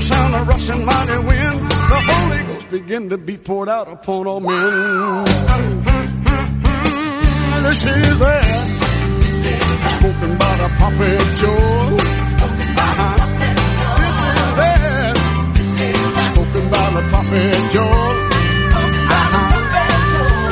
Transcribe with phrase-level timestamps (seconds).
[0.00, 1.60] a sound of rushing mighty wind,
[1.92, 5.24] the Holy Ghost began to be poured out upon all men.
[7.64, 8.44] This is that
[9.98, 11.96] spoken by the prophet Joel.
[14.00, 15.14] This is that
[16.32, 18.16] spoken by the prophet Joel.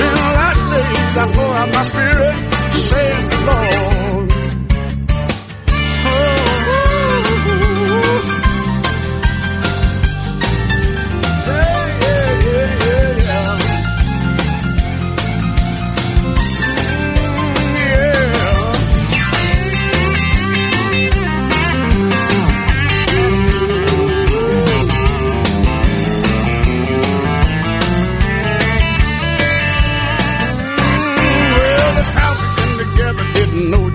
[0.04, 2.36] In the last days I pour out my spirit,
[2.74, 3.97] saith the Lord.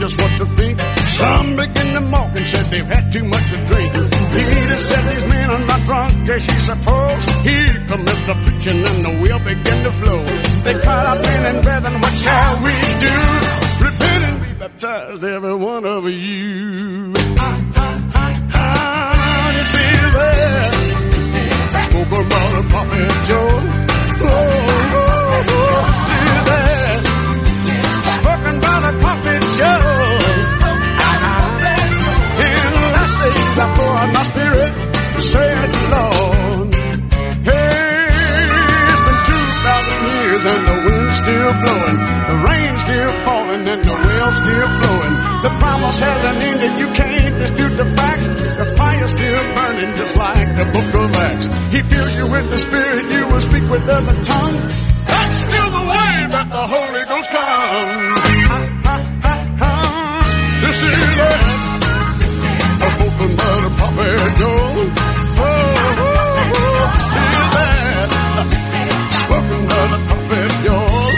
[0.04, 0.76] Just what to think.
[1.08, 3.94] Some begin to mock and said they've had too much to drink.
[4.36, 7.24] Peter said these men are not drunk, as you suppose.
[7.48, 10.20] Here commenced the preaching and the wheel began to flow.
[10.66, 12.76] They cried out, men and brethren, what shall we
[13.08, 13.16] do?
[13.88, 17.14] Repent and be baptized, every one of you.
[18.56, 20.72] Ah, you see that?
[21.88, 23.08] Spoke about the prophet
[24.26, 24.73] oh,
[35.34, 36.70] Lord.
[37.42, 38.06] Hey,
[38.90, 41.98] it's been two thousand years and the wind's still blowing,
[42.30, 45.16] the rain's still falling and the well's still flowing.
[45.42, 48.28] The promise hasn't ended, you can't dispute the facts.
[48.30, 51.48] The fire's still burning just like the book of Acts.
[51.74, 54.64] He fills you with the spirit, you will speak with other tongues.
[55.08, 58.22] That's still the way that the Holy Ghost comes.
[60.62, 61.74] This is it.
[62.94, 65.13] Spoken by the prophet Joel.
[69.22, 71.13] Spoken by the prophet Joel.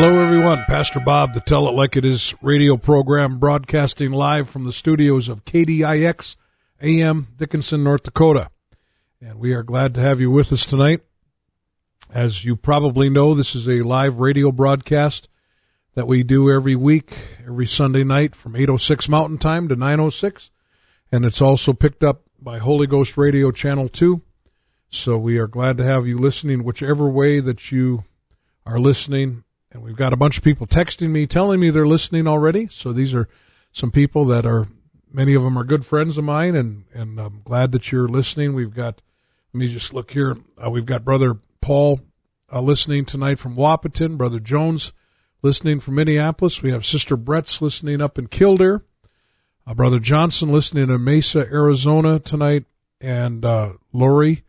[0.00, 0.58] Hello, everyone.
[0.68, 5.28] Pastor Bob, the Tell It Like It Is radio program, broadcasting live from the studios
[5.28, 6.36] of KDIX
[6.80, 8.48] AM Dickinson, North Dakota.
[9.20, 11.00] And we are glad to have you with us tonight.
[12.14, 15.28] As you probably know, this is a live radio broadcast
[15.96, 20.50] that we do every week, every Sunday night from 8.06 Mountain Time to 9.06.
[21.10, 24.22] And it's also picked up by Holy Ghost Radio Channel 2.
[24.90, 28.04] So we are glad to have you listening, whichever way that you
[28.64, 29.42] are listening.
[29.70, 32.68] And we've got a bunch of people texting me, telling me they're listening already.
[32.70, 33.28] So these are
[33.72, 34.68] some people that are,
[35.12, 38.54] many of them are good friends of mine, and, and I'm glad that you're listening.
[38.54, 39.02] We've got,
[39.52, 40.36] let me just look here.
[40.62, 42.00] Uh, we've got Brother Paul
[42.50, 44.92] uh, listening tonight from Wahpeton, Brother Jones
[45.42, 46.62] listening from Minneapolis.
[46.62, 48.84] We have Sister Brett's listening up in Killdeer.
[49.66, 52.64] Uh, Brother Johnson listening in Mesa, Arizona tonight,
[53.00, 54.44] and uh, Lori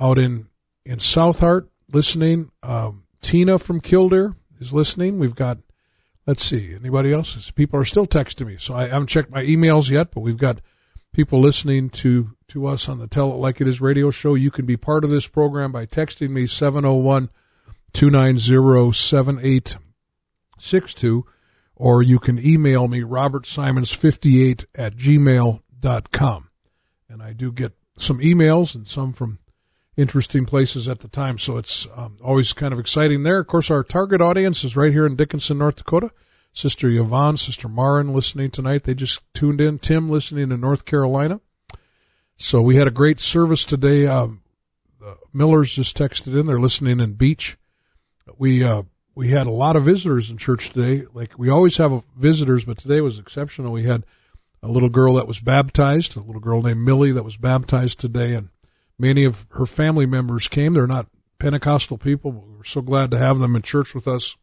[0.00, 0.48] out in
[0.86, 2.50] in South Heart listening.
[2.62, 5.18] Um, Tina from Killdeer is listening.
[5.18, 5.58] We've got,
[6.26, 7.50] let's see, anybody else?
[7.50, 10.60] People are still texting me, so I haven't checked my emails yet, but we've got
[11.12, 14.34] people listening to to us on the Tell It Like It Is radio show.
[14.34, 17.30] You can be part of this program by texting me 701
[17.92, 21.24] 290 7862
[21.76, 26.48] or you can email me, robertsimons58 at gmail.com.
[27.08, 29.38] And I do get some emails and some from
[29.96, 31.38] interesting places at the time.
[31.38, 33.38] So it's um, always kind of exciting there.
[33.40, 36.10] Of course, our target audience is right here in Dickinson, North Dakota.
[36.52, 38.84] Sister Yvonne, Sister Marin listening tonight.
[38.84, 39.80] They just tuned in.
[39.80, 41.40] Tim listening in North Carolina.
[42.36, 44.06] So we had a great service today.
[44.06, 44.42] Um,
[45.00, 46.46] the Millers just texted in.
[46.46, 47.56] They're listening in Beach.
[48.38, 48.84] We uh,
[49.16, 51.06] we had a lot of visitors in church today.
[51.12, 53.72] Like we always have visitors, but today was exceptional.
[53.72, 54.04] We had
[54.62, 58.34] a little girl that was baptized, a little girl named Millie that was baptized today,
[58.34, 58.48] and
[58.98, 60.74] many of her family members came.
[60.74, 61.08] They're not
[61.38, 64.36] Pentecostal people, but we are so glad to have them in church with us.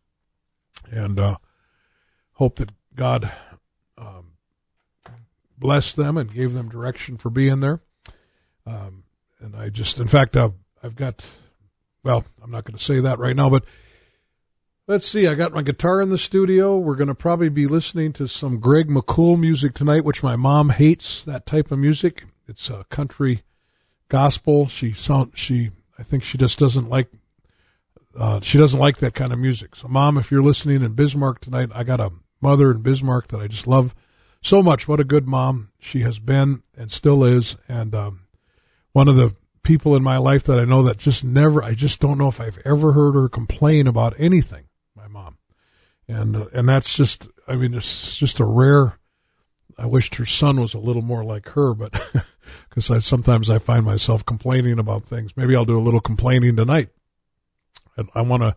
[0.90, 1.38] And uh,
[2.34, 3.32] hope that God
[3.98, 4.34] um,
[5.58, 7.82] blessed them and gave them direction for being there.
[8.66, 9.04] Um,
[9.40, 11.28] and I just, in fact, I've got,
[12.04, 13.64] well, I'm not going to say that right now, but
[14.88, 15.28] let's see.
[15.28, 16.78] I got my guitar in the studio.
[16.78, 20.70] We're going to probably be listening to some Greg McCool music tonight, which my mom
[20.70, 22.26] hates that type of music.
[22.48, 23.44] It's a country
[24.12, 24.68] gospel.
[24.68, 27.08] She sound, she, I think she just doesn't like
[28.18, 29.74] uh, she doesn't like that kind of music.
[29.74, 32.12] So, mom, if you're listening in Bismarck tonight, I got a
[32.42, 33.96] mother in Bismarck that I just love
[34.42, 34.86] so much.
[34.86, 37.56] What a good mom she has been and still is.
[37.70, 38.22] And um,
[38.92, 42.02] one of the people in my life that I know that just never, I just
[42.02, 45.38] don't know if I've ever heard her complain about anything, my mom.
[46.08, 49.00] And, uh, and that's just, I mean, it's just a rare,
[49.78, 51.94] I wished her son was a little more like her, but
[52.70, 55.36] because I, sometimes I find myself complaining about things.
[55.36, 56.90] Maybe I'll do a little complaining tonight.
[57.98, 58.56] And I want to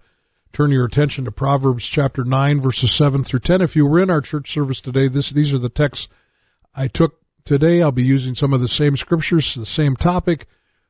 [0.52, 3.61] turn your attention to Proverbs chapter 9, verses 7 through 10.
[3.61, 6.08] If you were in our church service today, this, these are the texts
[6.75, 7.82] I took today.
[7.82, 10.46] I'll be using some of the same scriptures, the same topic.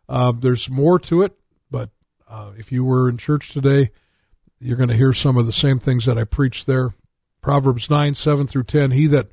[0.08, 1.32] Uh, there's more to it,
[1.70, 1.90] but
[2.28, 3.90] uh, if you were in church today,
[4.60, 6.94] you're going to hear some of the same things that I preached there.
[7.40, 8.92] Proverbs 9, 7 through 10.
[8.92, 9.28] He that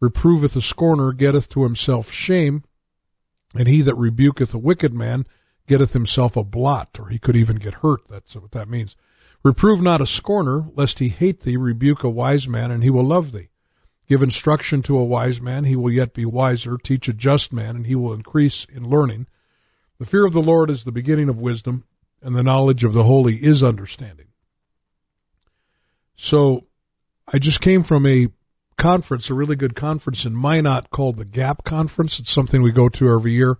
[0.00, 2.62] reproveth a scorner getteth to himself shame,
[3.54, 5.26] and he that rebuketh a wicked man
[5.66, 8.08] getteth himself a blot, or he could even get hurt.
[8.08, 8.96] That's what that means.
[9.42, 11.56] Reprove not a scorner, lest he hate thee.
[11.56, 13.50] Rebuke a wise man, and he will love thee.
[14.08, 16.78] Give instruction to a wise man, he will yet be wiser.
[16.78, 19.26] Teach a just man, and he will increase in learning.
[19.98, 21.84] The fear of the Lord is the beginning of wisdom,
[22.22, 24.28] and the knowledge of the holy is understanding.
[26.16, 26.66] So,
[27.28, 28.28] I just came from a
[28.78, 32.18] conference, a really good conference in Minot called the GAP Conference.
[32.18, 33.58] It's something we go to every year.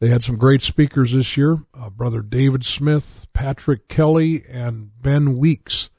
[0.00, 5.36] They had some great speakers this year uh, Brother David Smith, Patrick Kelly, and Ben
[5.36, 5.90] Weeks.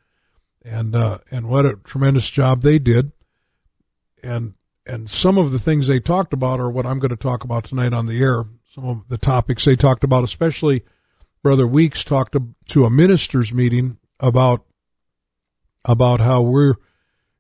[0.63, 3.13] And, uh, and what a tremendous job they did.
[4.21, 4.55] And,
[4.85, 7.63] and some of the things they talked about are what I'm going to talk about
[7.63, 8.43] tonight on the air.
[8.73, 10.83] Some of the topics they talked about, especially
[11.41, 14.65] Brother Weeks talked to, to a ministers meeting about,
[15.85, 16.75] about how we're,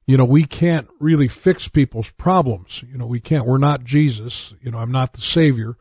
[0.09, 2.83] you know, we can't really fix people's problems.
[2.91, 4.53] You know, we can't, we're not Jesus.
[4.61, 5.77] You know, I'm not the Savior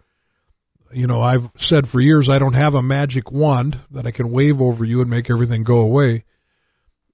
[0.93, 4.31] you know, I've said for years I don't have a magic wand that I can
[4.31, 6.25] wave over you and make everything go away.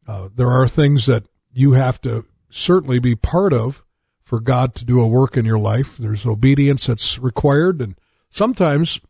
[0.07, 3.83] Uh, there are things that you have to certainly be part of
[4.23, 5.97] for God to do a work in your life.
[5.97, 7.97] There's obedience that's required, and
[8.31, 9.01] sometimes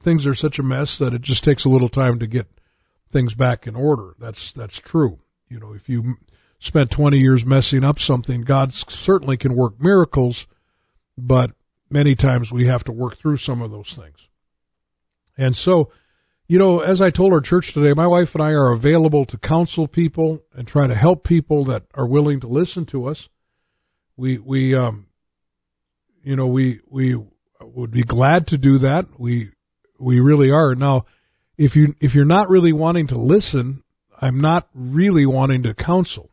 [0.00, 2.46] things are such a mess that it just takes a little time to get
[3.10, 4.14] things back in order.
[4.18, 5.20] That's that's true.
[5.48, 6.16] You know, if you
[6.58, 10.46] spent 20 years messing up something, God certainly can work miracles,
[11.16, 11.52] but
[11.90, 14.28] many times we have to work through some of those things.
[15.36, 15.90] And so,
[16.46, 19.38] you know, as I told our church today, my wife and I are available to
[19.38, 23.28] counsel people and try to help people that are willing to listen to us.
[24.16, 25.06] We, we, um,
[26.22, 27.16] you know, we, we
[27.60, 29.06] would be glad to do that.
[29.18, 29.50] We,
[29.98, 30.74] we really are.
[30.74, 31.06] Now,
[31.56, 33.82] if you, if you're not really wanting to listen,
[34.20, 36.30] I'm not really wanting to counsel.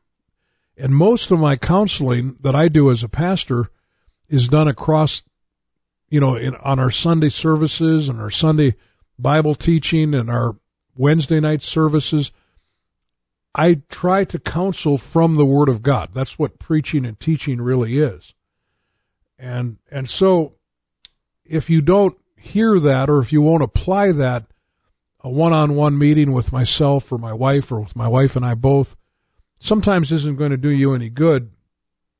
[0.77, 3.69] And most of my counseling that I do as a pastor
[4.29, 5.23] is done across
[6.11, 8.75] you know, in, on our Sunday services and our Sunday
[9.17, 10.57] Bible teaching and our
[10.95, 12.31] Wednesday night services,
[13.55, 16.09] I try to counsel from the Word of God.
[16.13, 18.33] That's what preaching and teaching really is.
[19.39, 20.55] And, and so
[21.45, 24.45] if you don't hear that or if you won't apply that,
[25.21, 28.45] a one on one meeting with myself or my wife or with my wife and
[28.45, 28.97] I both
[29.61, 31.51] sometimes isn't going to do you any good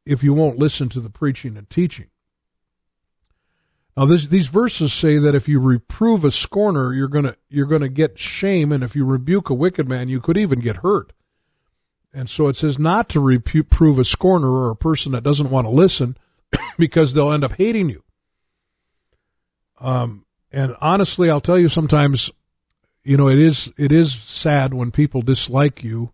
[0.05, 2.07] if you won't listen to the preaching and teaching.
[3.97, 7.89] Now, this, these verses say that if you reprove a scorner, you're gonna you're gonna
[7.89, 11.11] get shame, and if you rebuke a wicked man, you could even get hurt.
[12.13, 15.65] And so it says not to reprove a scorner or a person that doesn't want
[15.65, 16.17] to listen,
[16.77, 18.03] because they'll end up hating you.
[19.79, 22.31] Um, and honestly, I'll tell you, sometimes,
[23.03, 26.11] you know, it is it is sad when people dislike you.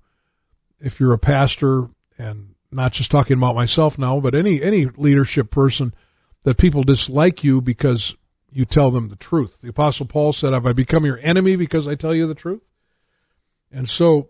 [0.80, 5.50] If you're a pastor and not just talking about myself now, but any any leadership
[5.50, 5.94] person
[6.44, 8.16] that people dislike you because
[8.52, 9.62] you tell them the truth.
[9.62, 12.62] The apostle Paul said, "Have I become your enemy because I tell you the truth?"
[13.72, 14.30] And so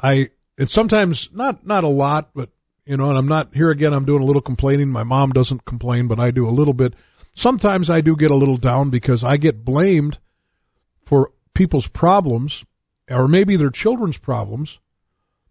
[0.00, 2.50] I and sometimes not not a lot, but
[2.86, 4.88] you know, and I'm not here again I'm doing a little complaining.
[4.90, 6.94] My mom doesn't complain, but I do a little bit.
[7.34, 10.18] Sometimes I do get a little down because I get blamed
[11.02, 12.64] for people's problems
[13.10, 14.78] or maybe their children's problems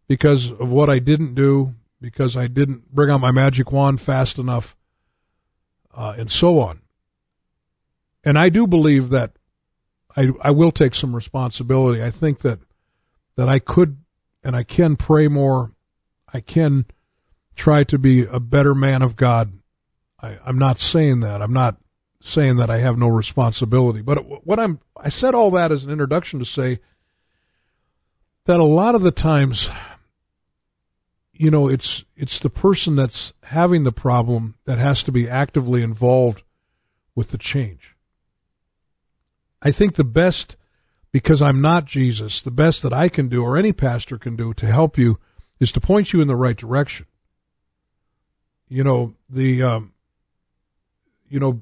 [0.07, 4.37] because of what I didn't do, because I didn't bring out my magic wand fast
[4.37, 4.75] enough,
[5.93, 6.81] uh, and so on.
[8.23, 9.31] And I do believe that
[10.15, 12.03] I, I will take some responsibility.
[12.03, 12.59] I think that
[13.35, 13.97] that I could
[14.43, 15.71] and I can pray more.
[16.31, 16.85] I can
[17.55, 19.53] try to be a better man of God.
[20.21, 21.41] I, I'm not saying that.
[21.41, 21.77] I'm not
[22.21, 24.01] saying that I have no responsibility.
[24.01, 26.79] But what I'm I said all that as an introduction to say
[28.45, 29.69] that a lot of the times
[31.33, 35.81] you know it's it's the person that's having the problem that has to be actively
[35.81, 36.43] involved
[37.15, 37.95] with the change.
[39.61, 40.55] I think the best
[41.11, 44.53] because i'm not jesus the best that i can do or any pastor can do
[44.53, 45.19] to help you
[45.59, 47.05] is to point you in the right direction.
[48.67, 49.93] You know the um,
[51.29, 51.61] you know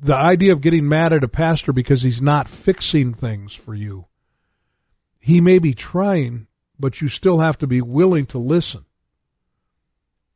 [0.00, 4.06] the idea of getting mad at a pastor because he's not fixing things for you.
[5.18, 6.46] He may be trying
[6.78, 8.84] but you still have to be willing to listen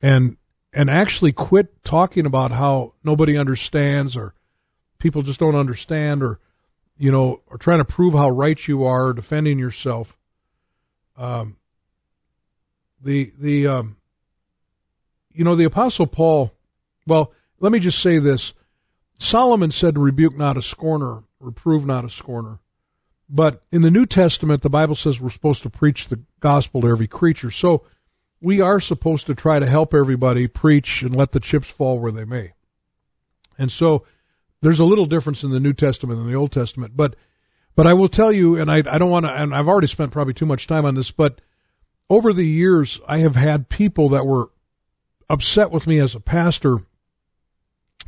[0.01, 0.37] and
[0.73, 4.35] and actually quit talking about how nobody understands or
[4.99, 6.39] people just don't understand or
[6.99, 10.17] you know or trying to prove how right you are defending yourself.
[11.17, 11.57] Um
[13.01, 13.97] the the um
[15.33, 16.53] you know the apostle paul
[17.07, 18.53] well let me just say this.
[19.19, 22.59] Solomon said rebuke not a scorner reprove not a scorner.
[23.29, 26.89] But in the new testament the bible says we're supposed to preach the gospel to
[26.89, 27.51] every creature.
[27.51, 27.85] So
[28.47, 32.13] we are supposed to try to help everybody preach and let the chips fall where
[32.13, 32.53] they may.
[33.59, 34.07] And so
[34.63, 37.17] there's a little difference in the New Testament and the Old Testament, but
[37.75, 40.13] but I will tell you, and I, I don't want to, and I've already spent
[40.13, 41.41] probably too much time on this, but
[42.09, 44.51] over the years, I have had people that were
[45.29, 46.79] upset with me as a pastor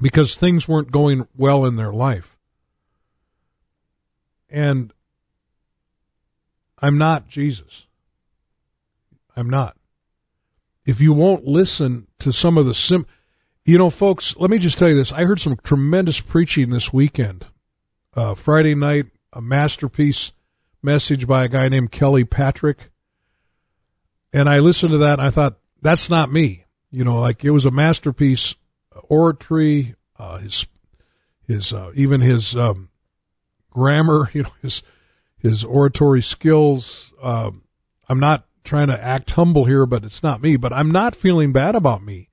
[0.00, 2.38] because things weren't going well in their life.
[4.48, 4.92] And
[6.78, 7.86] I'm not Jesus.
[9.34, 9.74] I'm not
[10.88, 13.04] if you won't listen to some of the sim,
[13.66, 15.12] you know, folks, let me just tell you this.
[15.12, 17.44] I heard some tremendous preaching this weekend.
[18.14, 19.04] Uh, Friday night,
[19.34, 20.32] a masterpiece
[20.82, 22.90] message by a guy named Kelly Patrick.
[24.32, 26.64] And I listened to that and I thought, that's not me.
[26.90, 28.54] You know, like it was a masterpiece
[29.10, 30.66] oratory, uh, his,
[31.46, 32.88] his, uh, even his, um,
[33.68, 34.82] grammar, you know, his,
[35.36, 37.12] his oratory skills.
[37.22, 37.64] Um,
[38.08, 40.56] I'm not trying to act humble here, but it's not me.
[40.56, 42.28] But I'm not feeling bad about me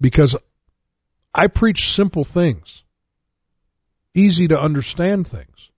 [0.00, 0.34] because
[1.34, 2.82] I preach simple things,
[4.14, 5.70] easy to understand things.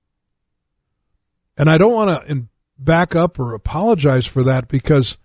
[1.58, 2.46] And I don't want to
[2.78, 5.18] back up or apologize for that because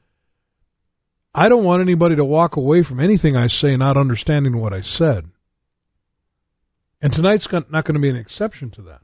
[1.33, 4.81] I don't want anybody to walk away from anything I say not understanding what I
[4.81, 5.29] said.
[7.01, 9.01] And tonight's not going to be an exception to that.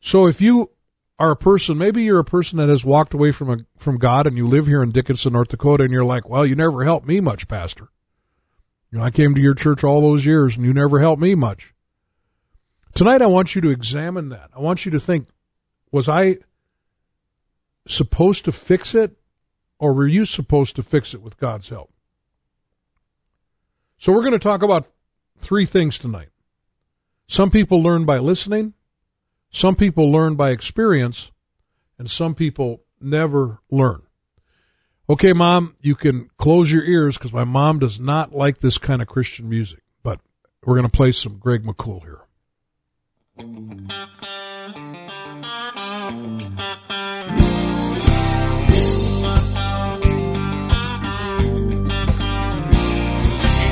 [0.00, 0.70] So if you
[1.18, 4.26] are a person, maybe you're a person that has walked away from a, from God
[4.26, 7.08] and you live here in Dickinson, North Dakota, and you're like, well, you never helped
[7.08, 7.88] me much, Pastor.
[8.90, 11.34] You know, I came to your church all those years and you never helped me
[11.34, 11.74] much.
[12.94, 14.50] Tonight, I want you to examine that.
[14.56, 15.28] I want you to think,
[15.90, 16.38] was I
[17.86, 19.16] supposed to fix it
[19.78, 21.92] or were you supposed to fix it with God's help?
[23.98, 24.86] So we're going to talk about
[25.38, 26.28] three things tonight.
[27.26, 28.74] Some people learn by listening.
[29.50, 31.30] Some people learn by experience,
[31.98, 34.02] and some people never learn.
[35.10, 39.00] Okay, mom, you can close your ears because my mom does not like this kind
[39.00, 40.20] of Christian music, but
[40.64, 42.26] we're going to play some Greg McCool here.
[43.36, 43.46] He's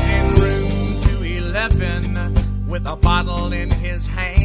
[0.09, 4.36] in room 211 with a bottle in his hand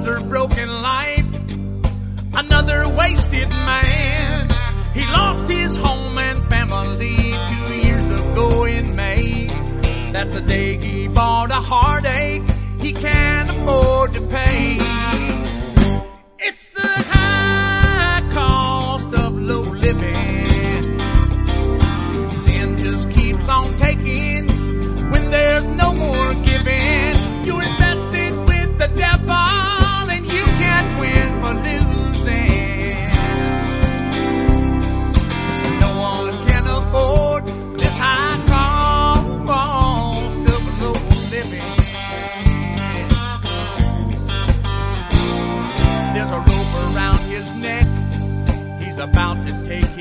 [0.00, 1.26] another broken life,
[2.32, 4.48] another wasted man.
[4.94, 9.48] He lost his home and family two years ago in May.
[10.10, 12.48] That's the day he bought a heartache
[12.80, 14.99] he can't afford to pay.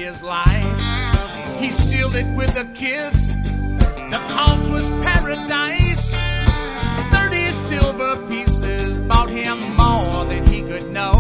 [0.09, 1.59] his life.
[1.59, 3.31] He sealed it with a kiss.
[4.13, 6.11] The cost was paradise.
[7.13, 11.18] Thirty silver pieces bought him more than he could know.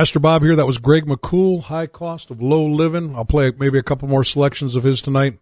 [0.00, 0.56] Pastor Bob here.
[0.56, 3.14] That was Greg McCool, High Cost of Low Living.
[3.14, 5.38] I'll play maybe a couple more selections of his tonight.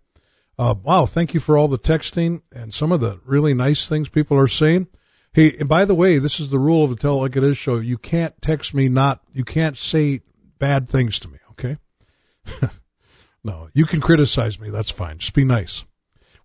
[0.58, 4.08] Uh, wow, thank you for all the texting and some of the really nice things
[4.08, 4.88] people are saying.
[5.32, 7.56] Hey, and by the way, this is the rule of the Tell Like It Is
[7.56, 7.76] show.
[7.76, 10.22] You can't text me not, you can't say
[10.58, 11.76] bad things to me, okay?
[13.44, 14.70] no, you can criticize me.
[14.70, 15.18] That's fine.
[15.18, 15.84] Just be nice.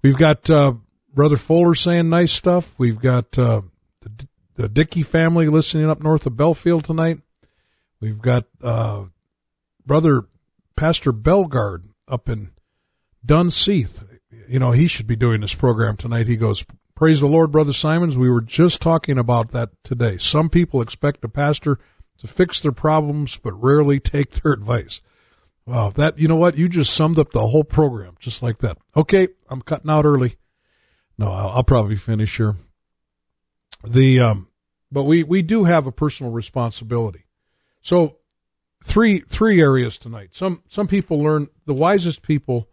[0.03, 0.73] We've got, uh,
[1.15, 2.77] Brother Fuller saying nice stuff.
[2.77, 3.63] We've got, uh,
[4.01, 7.22] the, the Dickey family listening up north of Belfield tonight.
[8.03, 9.05] We've got, uh,
[9.85, 10.23] Brother
[10.75, 12.51] Pastor Belgard up in
[13.25, 14.05] Dunseith.
[14.49, 16.27] You know, he should be doing this program tonight.
[16.27, 18.17] He goes, Praise the Lord, Brother Simons.
[18.17, 20.17] We were just talking about that today.
[20.17, 21.79] Some people expect a pastor
[22.17, 24.99] to fix their problems, but rarely take their advice.
[25.65, 26.57] Wow, that, you know what?
[26.57, 28.79] You just summed up the whole program just like that.
[28.97, 30.35] Okay, I'm cutting out early.
[31.17, 32.57] No, I'll, I'll probably finish here.
[33.87, 34.49] The, um,
[34.91, 37.23] but we, we do have a personal responsibility.
[37.83, 38.17] So
[38.83, 40.29] three, three areas tonight.
[40.31, 42.69] Some, some people learn, the wisest people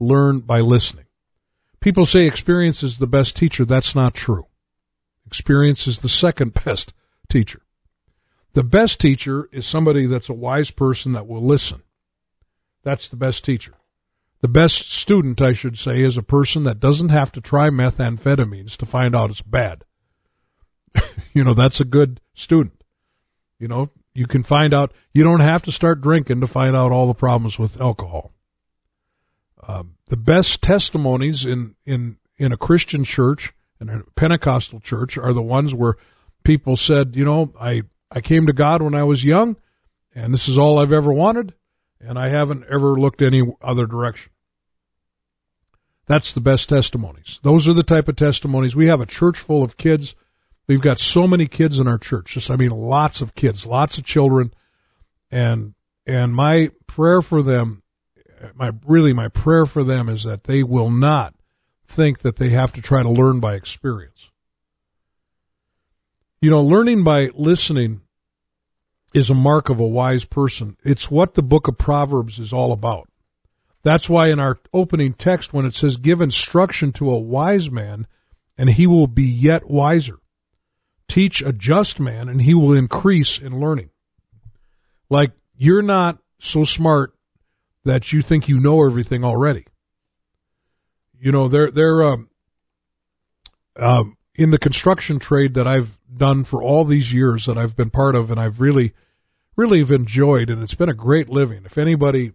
[0.00, 1.04] learn by listening.
[1.80, 3.64] People say experience is the best teacher.
[3.64, 4.46] That's not true.
[5.26, 6.94] Experience is the second best
[7.28, 7.60] teacher.
[8.54, 11.82] The best teacher is somebody that's a wise person that will listen.
[12.82, 13.74] That's the best teacher.
[14.40, 18.76] The best student, I should say, is a person that doesn't have to try methamphetamines
[18.76, 19.84] to find out it's bad.
[21.34, 22.84] you know, that's a good student.
[23.58, 26.92] You know, you can find out, you don't have to start drinking to find out
[26.92, 28.32] all the problems with alcohol.
[29.66, 35.32] Um, the best testimonies in, in, in a Christian church and a Pentecostal church are
[35.32, 35.96] the ones where
[36.44, 39.56] people said, you know, I, I came to God when I was young
[40.14, 41.54] and this is all I've ever wanted
[42.00, 44.30] and I haven't ever looked any other direction.
[46.06, 47.40] That's the best testimonies.
[47.42, 48.76] Those are the type of testimonies.
[48.76, 50.14] We have a church full of kids.
[50.66, 52.34] We've got so many kids in our church.
[52.34, 54.52] Just, I mean, lots of kids, lots of children.
[55.30, 55.74] And,
[56.06, 57.82] and my prayer for them,
[58.54, 61.34] my, really my prayer for them is that they will not
[61.86, 64.30] think that they have to try to learn by experience.
[66.40, 68.02] You know, learning by listening
[69.14, 70.76] is a mark of a wise person.
[70.82, 73.08] It's what the book of Proverbs is all about.
[73.82, 78.06] That's why in our opening text, when it says, give instruction to a wise man
[78.56, 80.18] and he will be yet wiser.
[81.08, 83.90] Teach a just man and he will increase in learning.
[85.08, 87.14] Like you're not so smart
[87.84, 89.66] that you think you know everything already.
[91.20, 92.28] You know, they're, they're, um,
[93.76, 97.90] um, in the construction trade that I've done for all these years that I've been
[97.90, 98.92] part of and I've really,
[99.56, 101.64] really have enjoyed and it's been a great living.
[101.64, 102.32] If anybody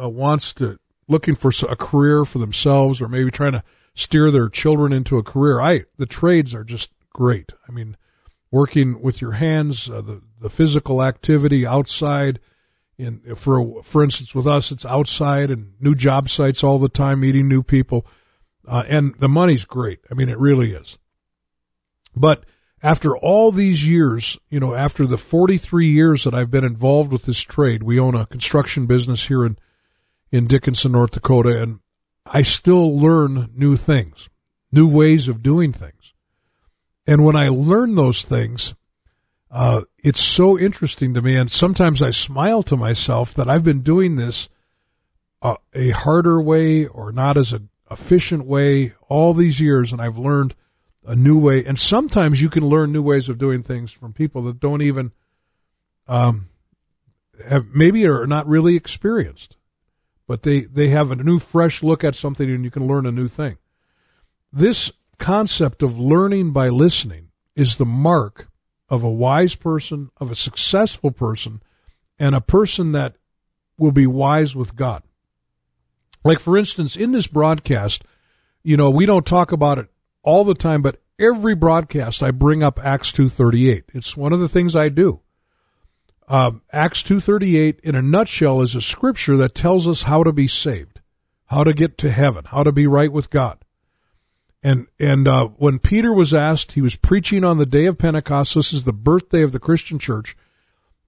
[0.00, 3.62] uh, wants to, looking for a career for themselves or maybe trying to
[3.94, 7.52] steer their children into a career, I, the trades are just great.
[7.68, 7.96] I mean,
[8.52, 12.38] working with your hands, uh, the, the physical activity outside
[12.98, 17.20] in, for, for instance, with us, it's outside and new job sites all the time,
[17.20, 18.06] meeting new people.
[18.68, 20.00] uh, and the money's great.
[20.10, 20.98] I mean, it really is.
[22.14, 22.44] But
[22.82, 27.24] after all these years, you know, after the 43 years that I've been involved with
[27.24, 29.56] this trade, we own a construction business here in,
[30.30, 31.80] in Dickinson, North Dakota, and
[32.26, 34.28] I still learn new things,
[34.70, 36.01] new ways of doing things.
[37.06, 38.74] And when I learn those things,
[39.50, 41.36] uh, it's so interesting to me.
[41.36, 44.48] And sometimes I smile to myself that I've been doing this
[45.42, 50.16] uh, a harder way or not as a efficient way all these years, and I've
[50.16, 50.54] learned
[51.04, 51.64] a new way.
[51.64, 55.12] And sometimes you can learn new ways of doing things from people that don't even
[56.08, 56.48] um,
[57.46, 59.56] have maybe are not really experienced,
[60.26, 63.12] but they they have a new, fresh look at something, and you can learn a
[63.12, 63.58] new thing.
[64.52, 68.48] This concept of learning by listening is the mark
[68.88, 71.62] of a wise person, of a successful person,
[72.18, 73.16] and a person that
[73.78, 75.02] will be wise with God.
[76.24, 78.04] Like, for instance, in this broadcast,
[78.62, 79.88] you know, we don't talk about it
[80.22, 83.84] all the time, but every broadcast I bring up Acts 2.38.
[83.94, 85.20] It's one of the things I do.
[86.28, 90.46] Um, Acts 2.38 in a nutshell is a scripture that tells us how to be
[90.46, 91.00] saved,
[91.46, 93.61] how to get to heaven, how to be right with God.
[94.62, 98.54] And, and, uh, when Peter was asked, he was preaching on the day of Pentecost.
[98.54, 100.36] This is the birthday of the Christian church.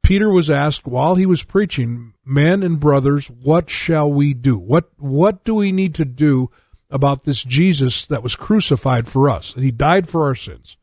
[0.02, 4.58] Peter was asked while he was preaching, men and brothers, what shall we do?
[4.58, 6.50] What, what do we need to do
[6.90, 10.76] about this Jesus that was crucified for us, that he died for our sins?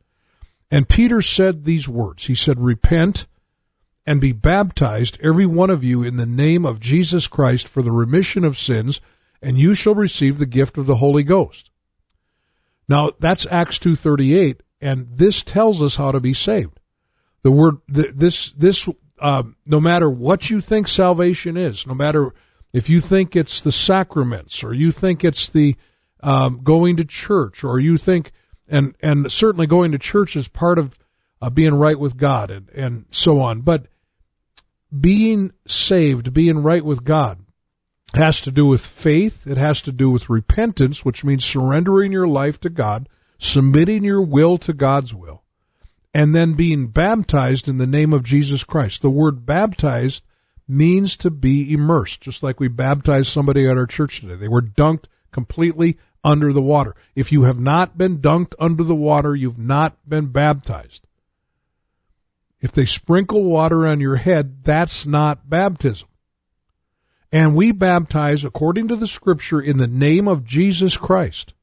[0.71, 2.27] And Peter said these words.
[2.27, 3.27] He said, repent
[4.05, 7.91] and be baptized, every one of you, in the name of Jesus Christ for the
[7.91, 9.01] remission of sins,
[9.41, 11.70] and you shall receive the gift of the Holy Ghost.
[12.91, 16.77] Now, that's Acts 2.38, and this tells us how to be saved.
[17.41, 18.89] The word, this, this
[19.21, 22.33] um, no matter what you think salvation is, no matter
[22.73, 25.77] if you think it's the sacraments or you think it's the
[26.21, 28.33] um, going to church or you think,
[28.67, 30.99] and and certainly going to church is part of
[31.41, 33.61] uh, being right with God and and so on.
[33.61, 33.85] But
[34.99, 37.39] being saved, being right with God,
[38.13, 39.47] has to do with faith.
[39.47, 44.21] It has to do with repentance, which means surrendering your life to God, submitting your
[44.21, 45.41] will to God's will
[46.13, 49.01] and then being baptized in the name of Jesus Christ.
[49.01, 50.23] The word baptized
[50.67, 54.35] means to be immersed, just like we baptized somebody at our church today.
[54.35, 56.95] They were dunked completely under the water.
[57.15, 61.07] If you have not been dunked under the water, you've not been baptized.
[62.59, 66.07] If they sprinkle water on your head, that's not baptism.
[67.31, 71.53] And we baptize according to the scripture in the name of Jesus Christ.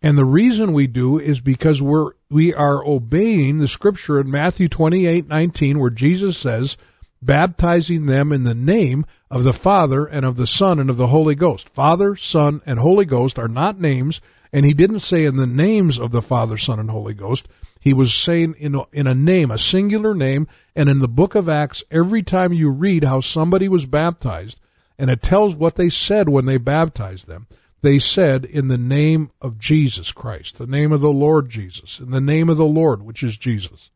[0.00, 4.68] And the reason we do is because we're, we are obeying the scripture in Matthew
[4.68, 6.76] 28, 19, where Jesus says,
[7.22, 11.06] baptizing them in the name of the Father and of the Son and of the
[11.06, 11.68] Holy Ghost.
[11.68, 14.20] Father, Son, and Holy Ghost are not names,
[14.52, 17.48] and he didn't say in the names of the Father, Son, and Holy Ghost.
[17.82, 21.34] He was saying in a, in a name, a singular name, and in the book
[21.34, 24.60] of Acts, every time you read how somebody was baptized,
[24.96, 27.48] and it tells what they said when they baptized them,
[27.80, 32.12] they said, in the name of Jesus Christ, the name of the Lord Jesus, in
[32.12, 33.90] the name of the Lord, which is Jesus.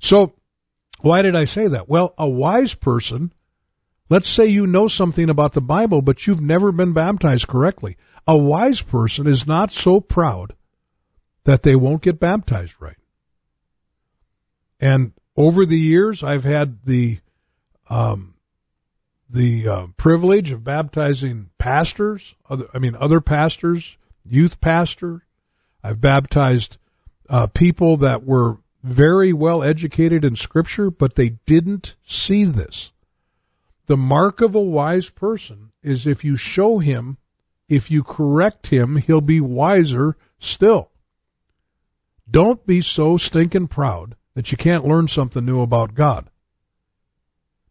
[0.00, 0.32] So,
[1.02, 1.90] why did I say that?
[1.90, 3.34] Well, a wise person,
[4.08, 7.98] let's say you know something about the Bible, but you've never been baptized correctly.
[8.26, 10.54] A wise person is not so proud
[11.44, 12.96] that they won't get baptized right.
[14.80, 17.20] And over the years, I've had the
[17.88, 18.34] um,
[19.28, 25.22] the uh, privilege of baptizing pastors, other, I mean, other pastors, youth pastor.
[25.82, 26.78] I've baptized
[27.28, 32.92] uh, people that were very well educated in Scripture, but they didn't see this.
[33.86, 37.18] The mark of a wise person is if you show him,
[37.68, 40.90] if you correct him, he'll be wiser still.
[42.30, 46.30] Don't be so stinking proud that you can't learn something new about God.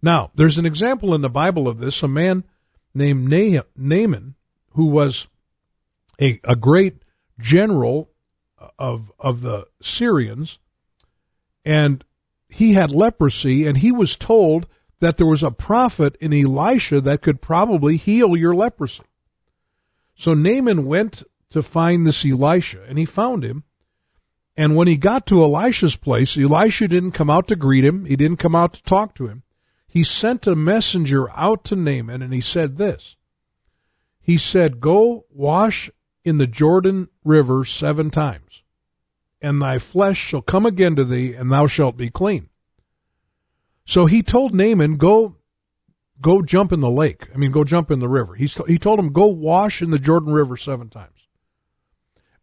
[0.01, 2.03] Now, there's an example in the Bible of this.
[2.03, 2.43] A man
[2.93, 3.29] named
[3.75, 4.35] Naaman,
[4.71, 5.27] who was
[6.19, 7.03] a, a great
[7.39, 8.09] general
[8.77, 10.59] of, of the Syrians,
[11.65, 12.03] and
[12.49, 14.67] he had leprosy, and he was told
[14.99, 19.03] that there was a prophet in Elisha that could probably heal your leprosy.
[20.15, 23.63] So Naaman went to find this Elisha, and he found him.
[24.55, 28.05] And when he got to Elisha's place, Elisha didn't come out to greet him.
[28.05, 29.43] He didn't come out to talk to him
[29.93, 33.15] he sent a messenger out to Naaman and he said this.
[34.19, 35.91] He said, Go wash
[36.23, 38.63] in the Jordan River seven times,
[39.39, 42.49] and thy flesh shall come again to thee, and thou shalt be clean.
[43.85, 45.35] So he told Naaman, Go
[46.19, 47.27] go jump in the lake.
[47.31, 48.33] I mean, go jump in the river.
[48.33, 51.12] He's, he told him, go wash in the Jordan River seven times.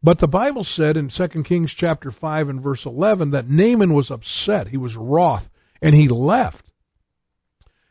[0.03, 4.11] But the Bible said in 2 Kings chapter 5 and verse 11 that Naaman was
[4.11, 4.69] upset.
[4.69, 5.51] He was wroth
[5.83, 6.73] and he left.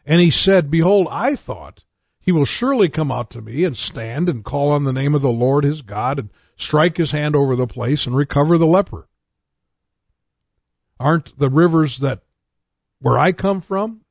[0.06, 1.84] And he said, Behold, I thought
[2.20, 5.22] he will surely come out to me and stand and call on the name of
[5.22, 9.08] the Lord his God and strike his hand over the place and recover the leper.
[11.00, 12.24] Aren't the rivers that
[13.00, 14.02] where I come from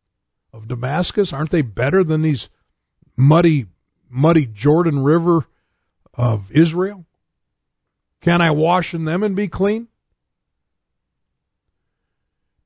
[0.53, 2.49] of Damascus, aren't they better than these
[3.17, 3.67] muddy,
[4.09, 5.47] muddy Jordan River
[6.15, 7.08] of Israel?
[8.21, 9.89] Can I wash in them and be clean?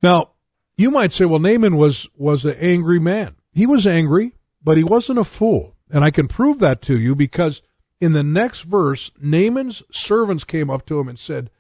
[0.02, 0.30] Now,
[0.76, 3.36] you might say, well, Naaman was, was an angry man.
[3.52, 4.32] He was angry,
[4.64, 5.76] but he wasn't a fool.
[5.90, 7.62] And I can prove that to you because
[8.00, 11.50] in the next verse, Naaman's servants came up to him and said,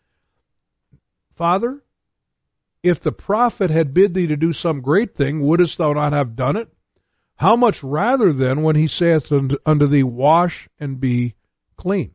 [1.34, 1.82] Father,
[2.82, 6.34] if the prophet had bid thee to do some great thing, wouldst thou not have
[6.34, 6.72] done it?
[7.36, 11.34] How much rather then when he saith unto thee, Wash and be
[11.76, 12.14] clean?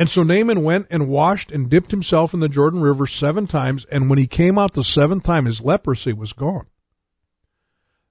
[0.00, 3.84] And so Naaman went and washed and dipped himself in the Jordan River seven times,
[3.90, 6.68] and when he came out the seventh time, his leprosy was gone.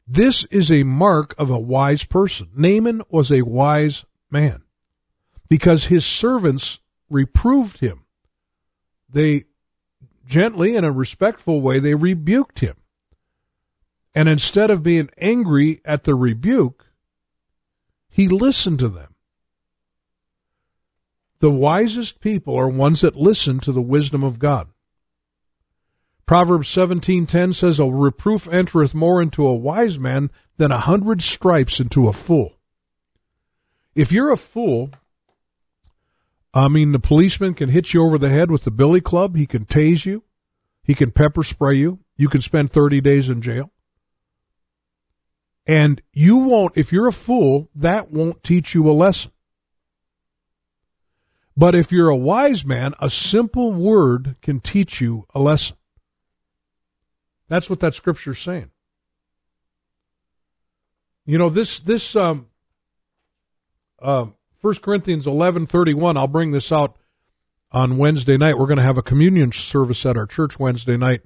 [0.08, 2.49] This is a mark of a wise person.
[2.56, 4.62] Naaman was a wise man
[5.47, 6.78] because his servants
[7.10, 8.06] reproved him.
[9.10, 9.45] They
[10.28, 12.75] gently, in a respectful way, they rebuked him.
[14.13, 16.86] And instead of being angry at the rebuke,
[18.10, 19.09] he listened to them.
[21.39, 24.67] The wisest people are ones that listen to the wisdom of God.
[26.25, 31.80] Proverbs 17:10 says a reproof entereth more into a wise man than a hundred stripes
[31.80, 32.58] into a fool.
[33.95, 34.91] If you're a fool,
[36.54, 39.47] I mean the policeman can hit you over the head with the billy club, he
[39.47, 40.23] can tase you,
[40.84, 43.71] he can pepper spray you, you can spend 30 days in jail.
[45.65, 49.32] And you won't if you're a fool, that won't teach you a lesson.
[51.60, 55.76] But if you're a wise man, a simple word can teach you a lesson.
[57.50, 58.72] That's what that scripture's saying.
[61.26, 62.48] You know, this, this, um,
[64.02, 64.28] uh,
[64.62, 66.95] 1 Corinthians 11:31, I'll bring this out
[67.74, 68.58] on Wednesday night.
[68.58, 71.24] We're going to have a communion service at our church Wednesday night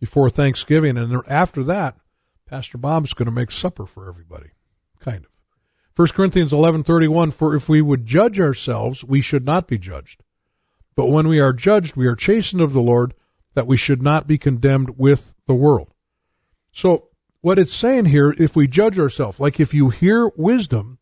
[0.00, 1.98] before Thanksgiving and after that,
[2.46, 4.52] Pastor Bob's going to make supper for everybody.
[5.00, 5.35] Kind of.
[5.96, 10.22] 1 Corinthians 11:31 for if we would judge ourselves we should not be judged.
[10.94, 13.14] But when we are judged we are chastened of the Lord
[13.54, 15.94] that we should not be condemned with the world.
[16.70, 17.08] So
[17.40, 20.98] what it's saying here if we judge ourselves like if you hear wisdom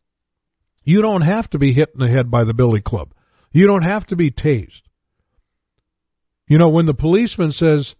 [0.85, 3.13] you don't have to be hit in the head by the billy club.
[3.51, 4.83] You don't have to be tased.
[6.47, 7.97] You know when the policeman says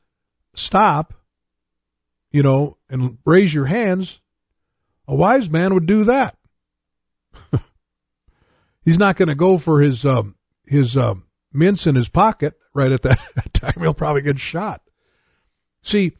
[0.53, 1.13] stop
[2.31, 4.21] you know and raise your hands
[5.09, 6.34] a wise man would do that
[8.85, 12.91] He's not going to go for his um, his um, mints in his pocket right
[12.91, 13.19] at that
[13.53, 13.73] time.
[13.79, 14.81] He'll probably get shot.
[15.81, 16.17] See,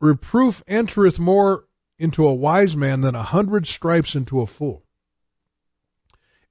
[0.00, 1.66] reproof entereth more
[1.98, 4.84] into a wise man than a hundred stripes into a fool.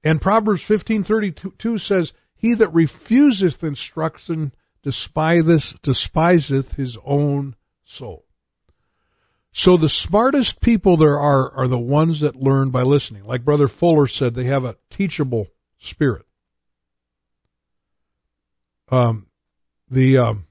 [0.02, 8.29] And Proverbs fifteen thirty two says, "He that refuseth instruction despiseth despiseth his own soul."
[9.52, 13.24] So the smartest people there are are the ones that learn by listening.
[13.24, 16.24] Like Brother Fuller said, they have a teachable spirit.
[18.90, 19.26] Um,
[19.88, 20.46] the um,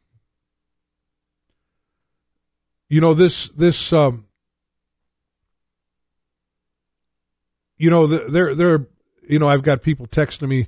[2.90, 4.26] you know this this um,
[7.78, 8.88] you know they're they're
[9.28, 10.68] you know I've got people texting me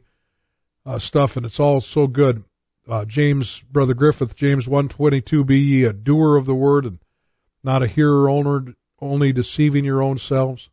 [0.85, 2.43] uh, stuff and it's all so good.
[2.87, 6.85] Uh, James, Brother Griffith, James one twenty two, be ye a doer of the word
[6.85, 6.99] and
[7.63, 10.69] not a hearer only, only deceiving your own selves.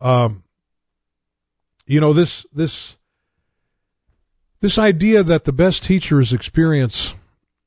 [0.00, 0.44] Um,
[1.86, 2.96] you know this this
[4.60, 7.14] this idea that the best teacher is experience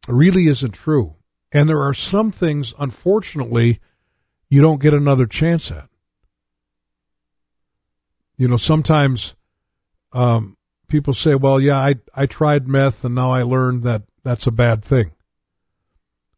[0.07, 1.15] really isn't true,
[1.51, 3.79] and there are some things, unfortunately,
[4.49, 5.89] you don't get another chance at.
[8.35, 9.35] You know, sometimes
[10.13, 14.47] um, people say, "Well, yeah, I I tried meth, and now I learned that that's
[14.47, 15.11] a bad thing."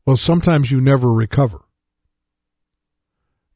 [0.05, 1.61] Well, sometimes you never recover.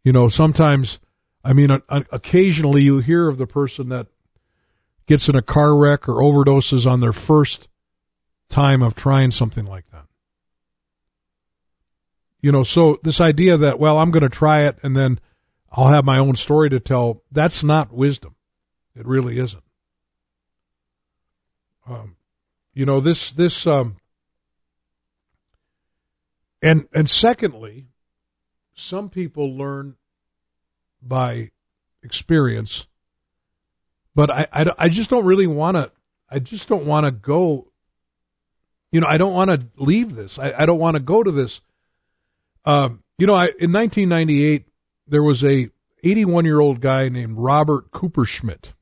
[0.03, 0.99] You know, sometimes,
[1.43, 4.07] I mean, occasionally you hear of the person that
[5.05, 7.67] gets in a car wreck or overdoses on their first
[8.49, 10.05] time of trying something like that.
[12.41, 15.19] You know, so this idea that, well, I'm going to try it and then
[15.71, 18.35] I'll have my own story to tell, that's not wisdom.
[18.95, 19.63] It really isn't.
[21.87, 22.17] Um,
[22.73, 23.95] you know, this, this, um,
[26.61, 27.87] and, and secondly,
[28.83, 29.95] some people learn
[31.01, 31.51] by
[32.03, 32.87] experience,
[34.15, 35.91] but I, I, I just don't really want to.
[36.29, 37.67] I just don't want to go.
[38.91, 40.37] You know, I don't want to leave this.
[40.37, 41.61] I, I don't want to go to this.
[42.65, 44.67] Um, you know, I in 1998
[45.07, 45.69] there was a
[46.03, 48.73] 81 year old guy named Robert Cooperschmidt,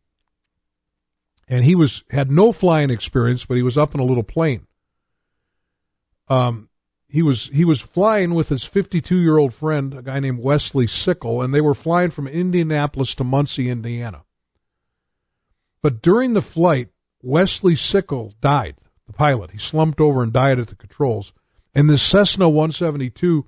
[1.48, 4.68] and he was had no flying experience, but he was up in a little plane.
[6.28, 6.70] Um,
[7.12, 10.88] he was he was flying with his 52 year old friend, a guy named Wesley
[10.88, 14.24] Sickle, and they were flying from Indianapolis to Muncie, Indiana.
[15.84, 16.88] But during the flight,
[17.22, 19.52] Wesley Sickle died, the pilot.
[19.52, 21.34] He slumped over and died at the controls.
[21.76, 23.46] And this Cessna 172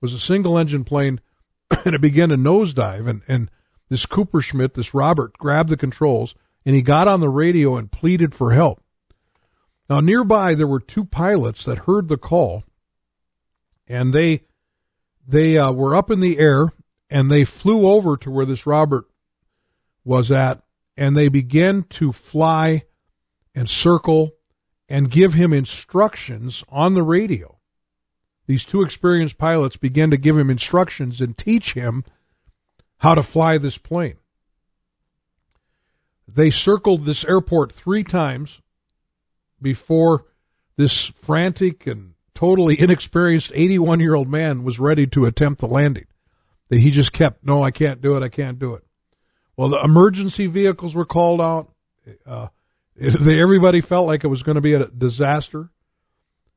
[0.00, 1.20] was a single engine plane,
[1.84, 3.06] and it began to nosedive.
[3.06, 3.50] And, and
[3.90, 7.92] this Cooper Schmidt, this Robert, grabbed the controls, and he got on the radio and
[7.92, 8.82] pleaded for help.
[9.90, 12.64] Now, nearby, there were two pilots that heard the call
[13.86, 14.42] and they
[15.26, 16.72] they uh, were up in the air
[17.10, 19.04] and they flew over to where this Robert
[20.04, 20.62] was at,
[20.96, 22.82] and they began to fly
[23.54, 24.32] and circle
[24.88, 27.58] and give him instructions on the radio.
[28.46, 32.04] These two experienced pilots began to give him instructions and teach him
[32.98, 34.16] how to fly this plane.
[36.26, 38.60] They circled this airport three times
[39.60, 40.24] before
[40.76, 46.06] this frantic and totally inexperienced 81 year old man was ready to attempt the landing.
[46.68, 48.84] That he just kept, no, I can't do it, I can't do it.
[49.56, 51.70] Well, the emergency vehicles were called out.
[52.26, 52.48] Uh,
[52.96, 55.70] it, they, everybody felt like it was going to be a disaster.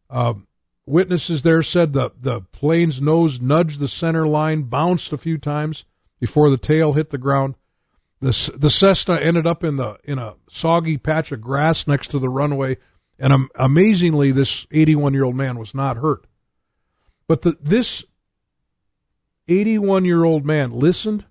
[0.09, 0.47] Um,
[0.85, 5.85] witnesses there said the, the plane's nose nudged the center line, bounced a few times
[6.19, 7.55] before the tail hit the ground.
[8.21, 12.19] The, the Cessna ended up in the in a soggy patch of grass next to
[12.19, 12.77] the runway
[13.17, 16.25] and um, amazingly, this 81 year old man was not hurt.
[17.27, 18.03] But the, this
[19.47, 21.25] 81 year old man listened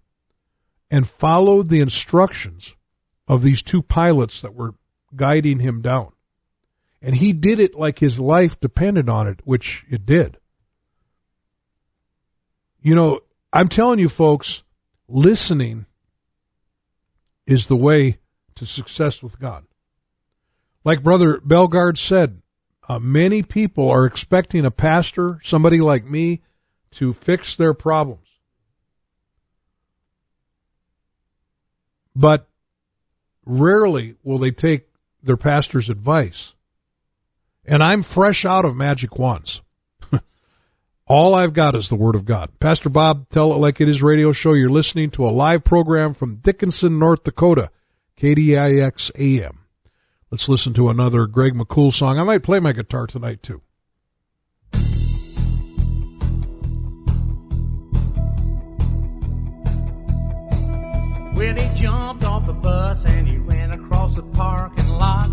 [0.91, 2.77] and followed the instructions
[3.27, 4.75] of these two pilots that were
[5.15, 6.13] guiding him down.
[7.03, 10.39] And he did it like his life depended on it, which it did.
[12.81, 13.21] You know,
[13.53, 14.63] I'm telling you, folks,
[15.09, 15.87] listening
[17.47, 18.19] is the way
[18.55, 19.65] to success with God.
[20.85, 22.43] Like Brother Belgard said,
[22.89, 26.43] uh, many people are expecting a pastor, somebody like me,
[26.93, 28.21] to fix their problems.
[32.15, 32.47] But
[33.47, 34.87] rarely will they take
[35.23, 36.55] their pastor's advice.
[37.65, 39.63] And I'm fresh out of magic wands.
[41.07, 42.51] All I've got is the Word of God.
[42.61, 44.53] Pastor Bob, Tell It Like It Is radio show.
[44.53, 47.71] You're listening to a live program from Dickinson, North Dakota,
[48.19, 49.64] KDIX AM.
[50.35, 52.19] Let's listen to another Greg McCool song.
[52.19, 53.63] I might play my guitar tonight too.
[61.35, 65.31] When he jumped off the bus and he ran across the parking lot.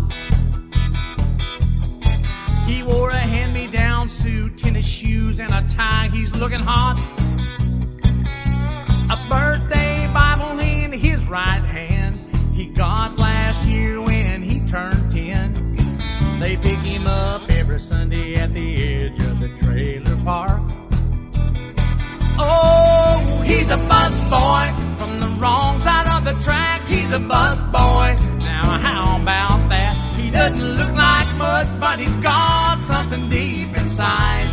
[2.68, 6.10] He wore a hand-me-down suit, tennis shoes, and a tie.
[6.12, 6.96] He's looking hot.
[9.10, 12.20] A birthday Bible in his right hand.
[12.54, 16.40] He got last year when he turned 10.
[16.40, 20.62] They pick him up every Sunday at the edge of the trailer park.
[22.38, 24.64] Oh, he's a bus boy
[24.96, 26.90] from the wrong side of the tracks.
[26.90, 28.16] He's a bus boy.
[28.38, 30.18] Now how about that?
[30.18, 34.48] He doesn't look like much, but he's got something deep inside.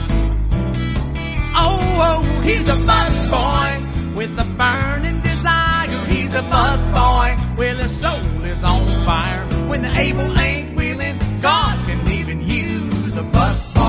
[1.56, 5.69] Oh, oh, he's a bus boy with a burning desire.
[6.10, 7.38] He's a bus boy.
[7.58, 9.45] Well, his soul is on fire.
[9.67, 13.80] When the able ain't willing, God can even use a bus boy.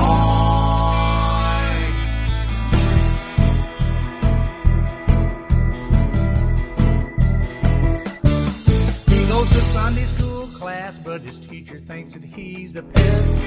[9.07, 13.39] He goes to Sunday school class, but his teacher thinks that he's a pest.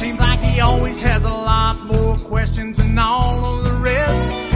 [0.00, 4.55] Seems like he always has a lot more questions than all of the rest.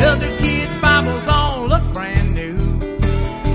[0.00, 2.56] The other kids' Bibles all look brand new,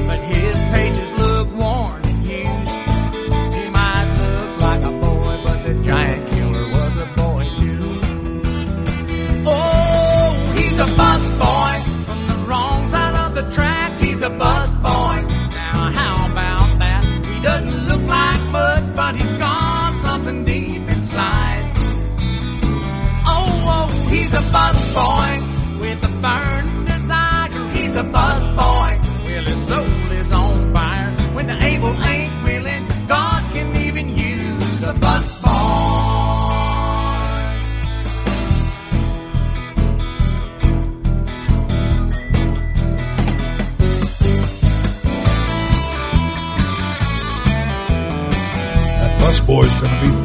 [0.06, 3.56] but his pages look worn and used.
[3.56, 8.00] He might look like a boy, but the giant killer was a boy too.
[9.48, 11.15] Oh, he's a boy
[26.22, 27.72] burning desire.
[27.74, 29.00] He's a bus boy.
[29.26, 31.12] Well, his soul is on fire.
[31.34, 35.86] When the able ain't willing, God can even use a bus boy
[49.66, 50.25] is going to be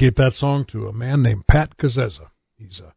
[0.00, 2.30] dedicate that song to a man named Pat Kazeza.
[2.56, 2.94] He's a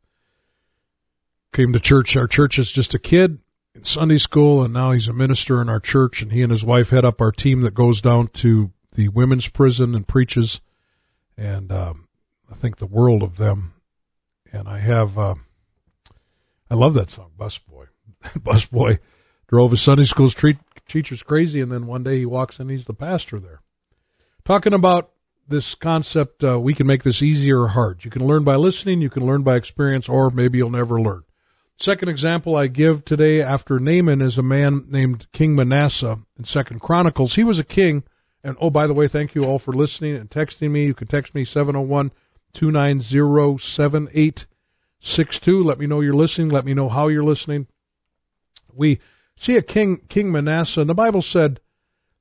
[1.52, 3.42] came to church, our church as just a kid
[3.76, 6.22] in Sunday school, and now he's a minister in our church.
[6.22, 9.50] And he and his wife head up our team that goes down to the women's
[9.50, 10.62] prison and preaches.
[11.38, 12.08] And um,
[12.50, 13.74] I think the world of them.
[14.54, 15.36] And I have, uh,
[16.72, 17.88] I love that song, Bus Boy.
[18.42, 19.00] Bus Boy
[19.48, 22.86] drove his Sunday school's treat, teachers crazy, and then one day he walks in, he's
[22.86, 23.60] the pastor there.
[24.46, 25.13] Talking about
[25.48, 28.06] this concept, uh, we can make this easier or hard.
[28.06, 31.24] You can learn by listening, you can learn by experience, or maybe you'll never learn.
[31.76, 36.80] Second example I give today after Naaman is a man named King Manasseh in Second
[36.80, 37.36] Chronicles.
[37.36, 38.04] He was a king,
[38.44, 40.86] and oh, by the way, thank you all for listening and texting me.
[40.86, 42.12] You can text me 701
[42.54, 45.64] 290 7862.
[45.64, 46.50] Let me know you're listening.
[46.50, 47.68] Let me know how you're listening.
[48.74, 49.00] We
[49.36, 51.60] see a king, King Manasseh, and the Bible said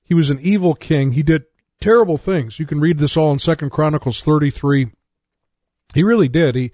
[0.02, 1.12] he was an evil king.
[1.12, 1.44] He did
[1.83, 2.59] terrible things.
[2.59, 4.93] You can read this all in Second Chronicles 33.
[5.95, 6.55] He really did.
[6.55, 6.72] He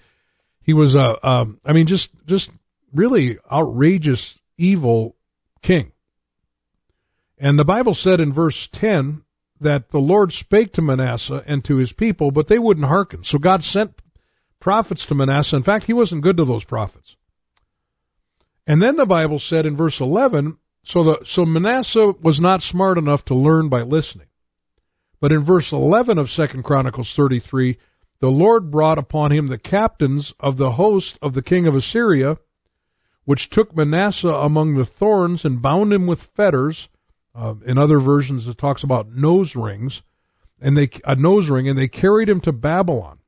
[0.63, 2.53] he was a um, I mean just just
[2.93, 5.17] really outrageous evil
[5.63, 5.93] king.
[7.39, 9.23] And the Bible said in verse 10
[9.61, 13.23] that the Lord spake to Manasseh and to his people, but they wouldn't hearken.
[13.25, 14.01] So God sent
[14.61, 15.57] prophets to Manasseh.
[15.57, 17.17] In fact, he wasn't good to those prophets.
[18.67, 22.99] And then the Bible said in verse 11, so the so Manasseh was not smart
[22.99, 24.28] enough to learn by listening.
[25.21, 27.79] But in verse 11 of Second Chronicles 33,
[28.21, 32.39] the Lord brought upon him the captains of the host of the king of Assyria,
[33.25, 36.89] which took Manasseh among the thorns and bound him with fetters.
[37.35, 40.03] Uh, in other versions, it talks about nose rings,
[40.61, 43.19] and they a nose ring, and they carried him to Babylon.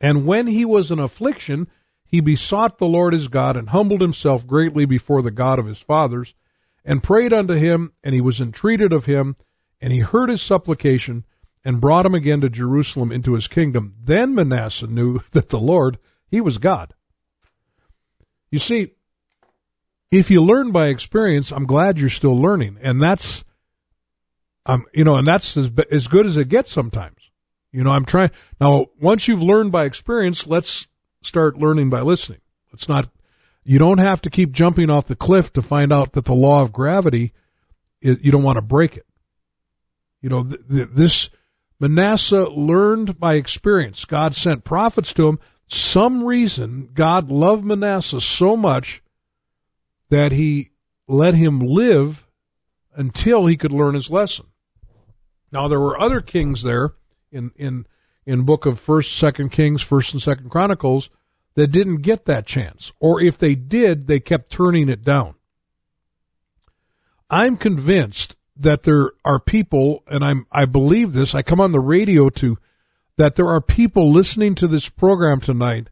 [0.00, 1.68] And when he was in affliction,
[2.04, 5.80] he besought the Lord his God and humbled himself greatly before the God of his
[5.80, 6.34] fathers,
[6.84, 9.36] and prayed unto him, and he was entreated of him,
[9.80, 11.24] and he heard his supplication,
[11.64, 13.94] and brought him again to Jerusalem into his kingdom.
[14.02, 16.94] Then Manasseh knew that the Lord, he was God.
[18.50, 18.92] You see,
[20.10, 23.44] if you learn by experience, I'm glad you're still learning, and that's,
[24.66, 27.30] um, you know, and that's as as good as it gets sometimes.
[27.72, 28.86] You know, I'm trying now.
[29.00, 30.88] Once you've learned by experience, let's
[31.22, 32.40] start learning by listening.
[32.72, 33.08] Let's not.
[33.62, 36.62] You don't have to keep jumping off the cliff to find out that the law
[36.62, 37.32] of gravity.
[38.00, 39.06] You don't want to break it.
[40.20, 41.30] You know, th- th- this
[41.78, 44.04] Manasseh learned by experience.
[44.04, 45.38] God sent prophets to him.
[45.66, 49.02] Some reason God loved Manasseh so much
[50.10, 50.70] that he
[51.08, 52.26] let him live
[52.94, 54.46] until he could learn his lesson.
[55.52, 56.94] Now there were other kings there
[57.32, 57.86] in in
[58.26, 61.10] in book of first, second Kings, first and second Chronicles
[61.54, 65.34] that didn't get that chance, or if they did, they kept turning it down.
[67.28, 71.34] I'm convinced that there are people, and I'm I believe this.
[71.34, 72.58] I come on the radio to
[73.16, 75.88] that there are people listening to this program tonight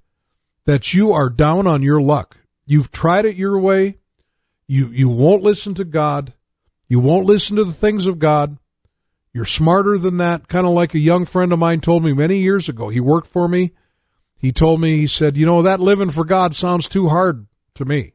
[0.65, 2.39] that you are down on your luck.
[2.67, 3.99] You've tried it your way.
[4.67, 6.35] You you won't listen to God.
[6.89, 8.59] You won't listen to the things of God.
[9.33, 10.49] You're smarter than that.
[10.49, 12.89] Kind of like a young friend of mine told me many years ago.
[12.89, 13.73] He worked for me.
[14.37, 17.85] He told me, he said, you know, that living for God sounds too hard to
[17.85, 18.15] me.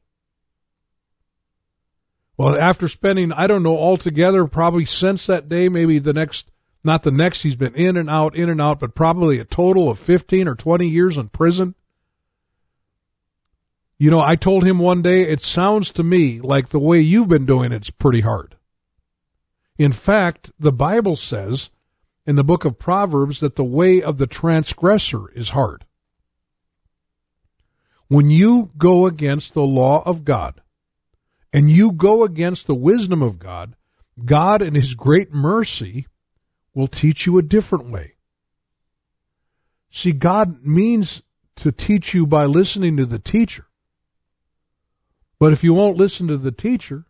[2.37, 6.49] Well, after spending, I don't know, altogether, probably since that day, maybe the next,
[6.83, 9.89] not the next, he's been in and out, in and out, but probably a total
[9.89, 11.75] of 15 or 20 years in prison.
[13.99, 17.29] You know, I told him one day, it sounds to me like the way you've
[17.29, 18.55] been doing it's pretty hard.
[19.77, 21.69] In fact, the Bible says
[22.25, 25.85] in the book of Proverbs that the way of the transgressor is hard.
[28.07, 30.62] When you go against the law of God
[31.53, 33.75] and you go against the wisdom of God,
[34.25, 36.07] God in his great mercy
[36.73, 38.15] will teach you a different way.
[39.91, 41.21] See, God means
[41.57, 43.67] to teach you by listening to the teacher.
[45.37, 47.05] But if you won't listen to the teacher,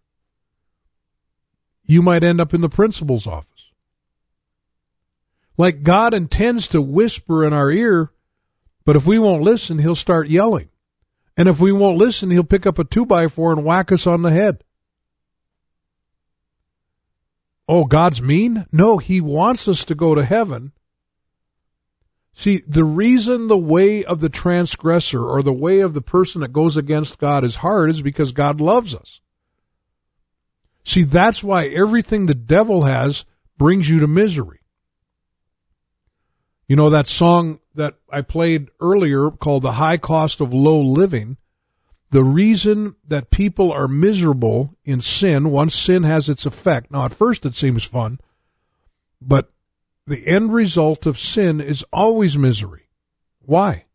[1.86, 3.72] you might end up in the principal's office.
[5.58, 8.12] Like God intends to whisper in our ear,
[8.84, 10.70] but if we won't listen, he'll start yelling.
[11.36, 14.06] And if we won't listen, he'll pick up a two by four and whack us
[14.06, 14.64] on the head.
[17.68, 18.66] Oh, God's mean?
[18.72, 20.74] No, he wants us to go to heaven.
[22.34, 26.52] See, the reason the way of the transgressor or the way of the person that
[26.52, 29.22] goes against God is hard is because God loves us.
[30.84, 33.24] See, that's why everything the devil has
[33.58, 34.60] brings you to misery.
[36.68, 41.38] You know, that song that I played earlier called The High Cost of Low Living.
[42.12, 47.14] The reason that people are miserable in sin, once sin has its effect, now at
[47.14, 48.20] first it seems fun,
[49.20, 49.52] but
[50.06, 52.90] the end result of sin is always misery.
[53.42, 53.86] Why?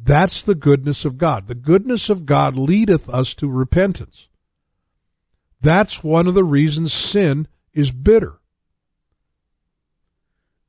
[0.00, 1.48] That's the goodness of God.
[1.48, 4.28] The goodness of God leadeth us to repentance.
[5.60, 8.38] That's one of the reasons sin is bitter.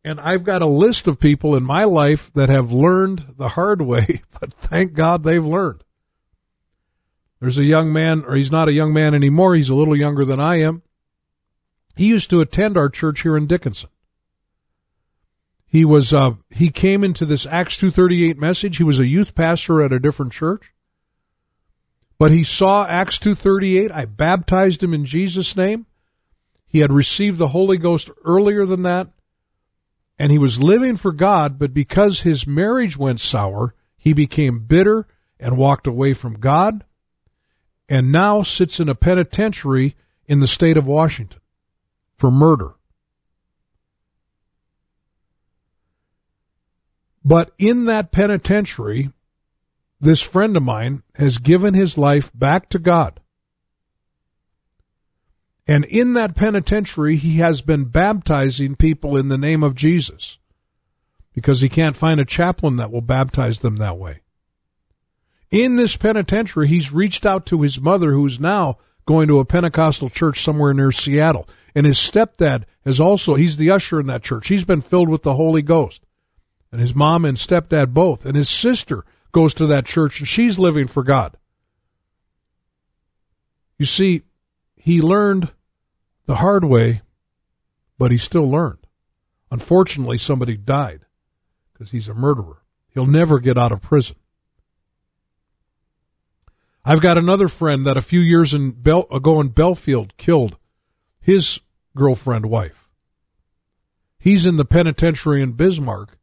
[0.08, 3.82] And I've got a list of people in my life that have learned the hard
[3.82, 5.84] way, but thank God they've learned.
[7.41, 10.24] There's a young man, or he's not a young man anymore, he's a little younger
[10.24, 10.82] than I am.
[11.97, 13.89] He used to attend our church here in Dickinson.
[15.66, 18.78] He was uh, he came into this Acts 238 message.
[18.78, 20.72] He was a youth pastor at a different church.
[22.18, 23.91] But he saw Acts 238.
[23.91, 25.86] I baptized him in Jesus name.
[26.66, 29.10] He had received the Holy Ghost earlier than that
[30.20, 35.07] and he was living for God, but because his marriage went sour, he became bitter
[35.39, 36.84] and walked away from God,
[37.88, 39.95] and now sits in a penitentiary
[40.26, 41.41] in the state of Washington
[42.18, 42.74] for murder.
[47.24, 49.11] But in that penitentiary,
[49.99, 53.20] this friend of mine has given his life back to God.
[55.68, 60.38] And in that penitentiary, he has been baptizing people in the name of Jesus
[61.34, 64.22] because he can't find a chaplain that will baptize them that way.
[65.51, 70.09] In this penitentiary, he's reached out to his mother, who's now going to a Pentecostal
[70.09, 71.47] church somewhere near Seattle.
[71.76, 74.47] And his stepdad has also, he's the usher in that church.
[74.47, 76.03] He's been filled with the Holy Ghost.
[76.72, 78.26] And his mom and stepdad both.
[78.26, 81.38] And his sister goes to that church and she's living for God.
[83.78, 84.24] You see,
[84.76, 85.51] he learned
[86.28, 87.01] the hard way,
[87.97, 88.86] but he still learned.
[89.49, 91.01] Unfortunately, somebody died
[91.73, 92.61] because he's a murderer.
[92.89, 94.17] He'll never get out of prison.
[96.84, 100.57] I've got another friend that a few years in Bel- ago in Belfield killed
[101.19, 101.59] his
[101.95, 102.88] girlfriend wife.
[104.19, 106.17] He's in the penitentiary in Bismarck,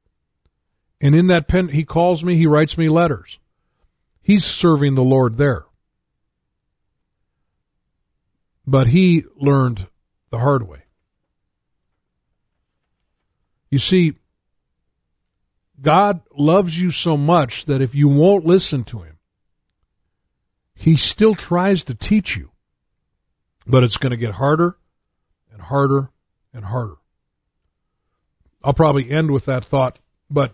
[1.00, 3.38] and in that pen he calls me, he writes me letters.
[4.22, 5.64] He's serving the Lord there.
[8.66, 9.86] But he learned
[10.34, 10.80] the hard way.
[13.70, 14.14] You see,
[15.80, 19.18] God loves you so much that if you won't listen to Him,
[20.74, 22.50] He still tries to teach you.
[23.64, 24.76] But it's going to get harder
[25.52, 26.10] and harder
[26.52, 26.96] and harder.
[28.64, 30.50] I'll probably end with that thought, but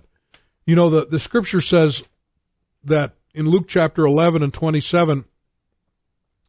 [0.67, 2.03] you know, the, the scripture says
[2.85, 5.25] that in Luke chapter 11 and 27,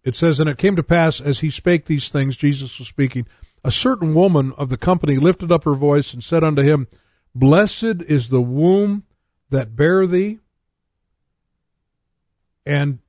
[0.03, 3.27] it says, And it came to pass as he spake these things, Jesus was speaking,
[3.63, 6.87] a certain woman of the company lifted up her voice and said unto him,
[7.35, 9.03] Blessed is the womb
[9.49, 10.39] that bare thee,
[12.65, 12.99] and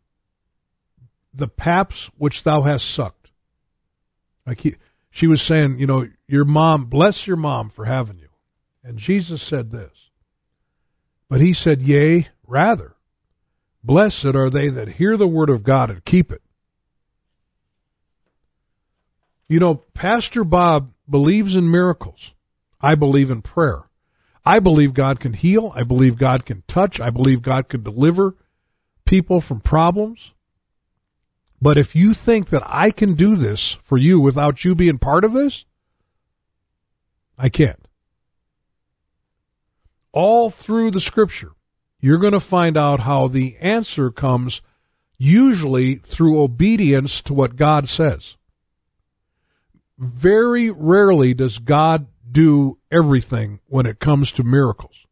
[1.33, 3.31] the paps which thou hast sucked.
[4.47, 4.77] Like he,
[5.11, 8.29] she was saying, you know, your mom, bless your mom for having you.
[8.85, 10.11] And Jesus said this.
[11.29, 12.97] But he said, Yea, rather,
[13.83, 16.43] blessed are they that hear the word of God and keep it.
[19.53, 22.35] You know, Pastor Bob believes in miracles.
[22.81, 23.83] I believe in prayer.
[24.47, 25.75] I believe God can heal.
[25.77, 26.99] I believe God can touch.
[26.99, 28.35] I believe God can deliver
[29.05, 30.33] people from problems.
[31.61, 35.23] But if you think that I can do this for you without you being part
[35.23, 35.67] of this,
[37.37, 37.87] I can't.
[40.13, 41.53] All through the scripture,
[42.01, 44.63] you're going to find out how the answer comes
[45.19, 48.39] usually through obedience to what God says
[50.03, 55.07] very rarely does God do everything when it comes to miracles.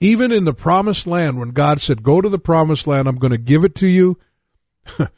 [0.00, 3.30] Even in the promised land, when God said, Go to the promised land, I'm going
[3.30, 4.18] to give it to you,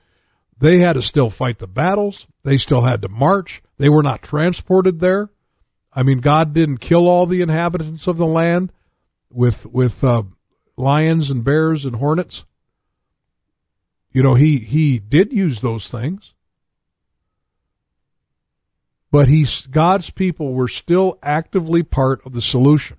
[0.59, 2.27] they had to still fight the battles.
[2.45, 3.63] They still had to march.
[3.79, 5.31] They were not transported there.
[5.93, 8.71] I mean, God didn't kill all the inhabitants of the land
[9.31, 10.25] with with uh,
[10.77, 12.45] lions and bears and hornets.
[14.13, 16.35] You know, he he did use those things,
[19.11, 22.99] but he's God's people were still actively part of the solution.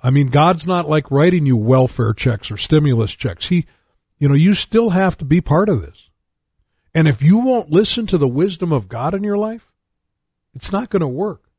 [0.00, 3.48] I mean, God's not like writing you welfare checks or stimulus checks.
[3.48, 3.66] He,
[4.18, 6.08] you know, you still have to be part of this.
[6.94, 9.72] And if you won't listen to the wisdom of God in your life,
[10.54, 11.50] it's not going to work.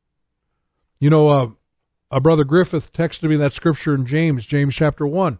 [0.98, 1.50] You know, uh,
[2.10, 5.38] a brother Griffith texted me that scripture in James, James chapter 1.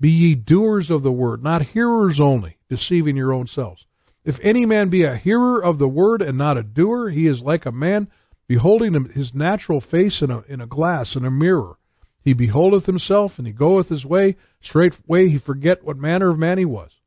[0.00, 3.86] Be ye doers of the word, not hearers only, deceiving your own selves.
[4.24, 7.42] If any man be a hearer of the word and not a doer, he is
[7.42, 8.08] like a man
[8.46, 11.76] beholding his natural face in a, in a glass, in a mirror.
[12.20, 16.56] He beholdeth himself, and he goeth his way, straightway he forget what manner of man
[16.56, 17.00] he was.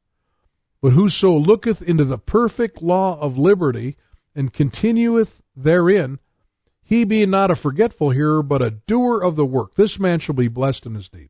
[0.79, 3.97] But whoso looketh into the perfect law of liberty,
[4.35, 6.19] and continueth therein,
[6.83, 10.35] he being not a forgetful hearer, but a doer of the work, this man shall
[10.35, 11.29] be blessed in his deed.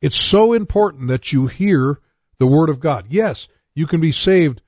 [0.00, 1.98] It's so important that you hear
[2.38, 3.06] the word of God.
[3.10, 4.62] Yes, you can be saved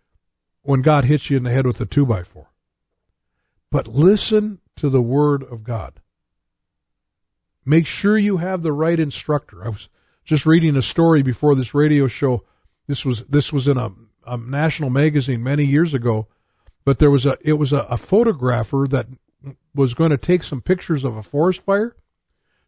[0.62, 2.50] when God hits you in the head with a two by four.
[3.70, 6.00] But listen to the word of God.
[7.64, 9.64] Make sure you have the right instructor.
[9.64, 9.88] I was
[10.24, 12.44] just reading a story before this radio show.
[12.86, 13.90] This was this was in a,
[14.26, 16.28] a national magazine many years ago,
[16.84, 19.06] but there was a it was a, a photographer that
[19.74, 21.96] was going to take some pictures of a forest fire.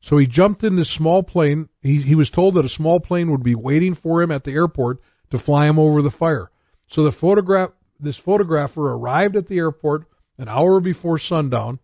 [0.01, 1.69] So he jumped in this small plane.
[1.83, 4.53] He he was told that a small plane would be waiting for him at the
[4.53, 5.01] airport
[5.31, 6.51] to fly him over the fire.
[6.87, 10.07] So the photograph this photographer arrived at the airport
[10.39, 11.79] an hour before sundown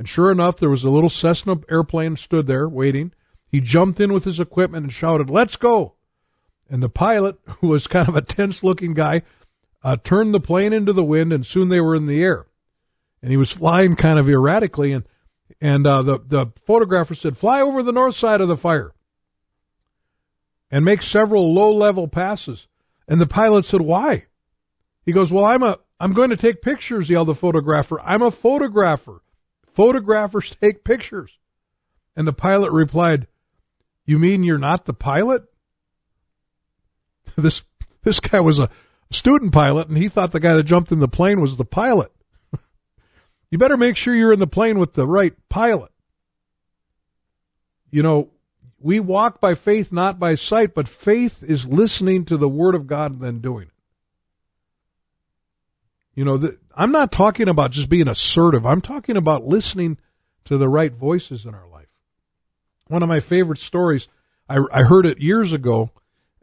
[0.00, 3.12] and sure enough, there was a little Cessna airplane stood there waiting.
[3.50, 5.92] He jumped in with his equipment and shouted, Let's go!
[6.70, 9.20] And the pilot, who was kind of a tense looking guy,
[9.84, 12.46] uh, turned the plane into the wind and soon they were in the air.
[13.20, 15.04] And he was flying kind of erratically and
[15.60, 18.94] and uh, the the photographer said, "Fly over the north side of the fire
[20.70, 22.68] and make several low level passes."
[23.10, 24.24] And the pilot said, "Why?"
[25.04, 28.00] He goes, "Well, I'm a I'm going to take pictures." Yelled the photographer.
[28.00, 29.20] "I'm a photographer.
[29.66, 31.38] Photographers take pictures.
[32.16, 33.28] And the pilot replied,
[34.04, 35.44] You mean you're not the pilot?
[37.36, 37.62] This
[38.02, 38.68] this guy was a
[39.10, 42.10] student pilot and he thought the guy that jumped in the plane was the pilot.
[43.50, 45.92] you better make sure you're in the plane with the right pilot.
[47.90, 48.30] You know,
[48.80, 52.86] we walk by faith, not by sight, but faith is listening to the word of
[52.86, 53.74] God and then doing it.
[56.14, 58.66] You know, the, I'm not talking about just being assertive.
[58.66, 59.98] I'm talking about listening
[60.44, 61.88] to the right voices in our life.
[62.88, 64.08] One of my favorite stories,
[64.48, 65.90] I, I heard it years ago,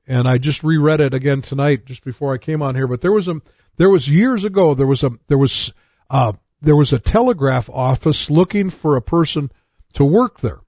[0.08, 2.88] and I just reread it again tonight, just before I came on here.
[2.88, 3.42] But there was a,
[3.78, 5.74] there was years ago, there was a, there was,
[6.10, 9.52] uh, there was a telegraph office looking for a person
[9.94, 10.60] to work there.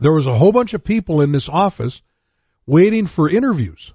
[0.00, 2.00] There was a whole bunch of people in this office
[2.66, 3.92] waiting for interviews.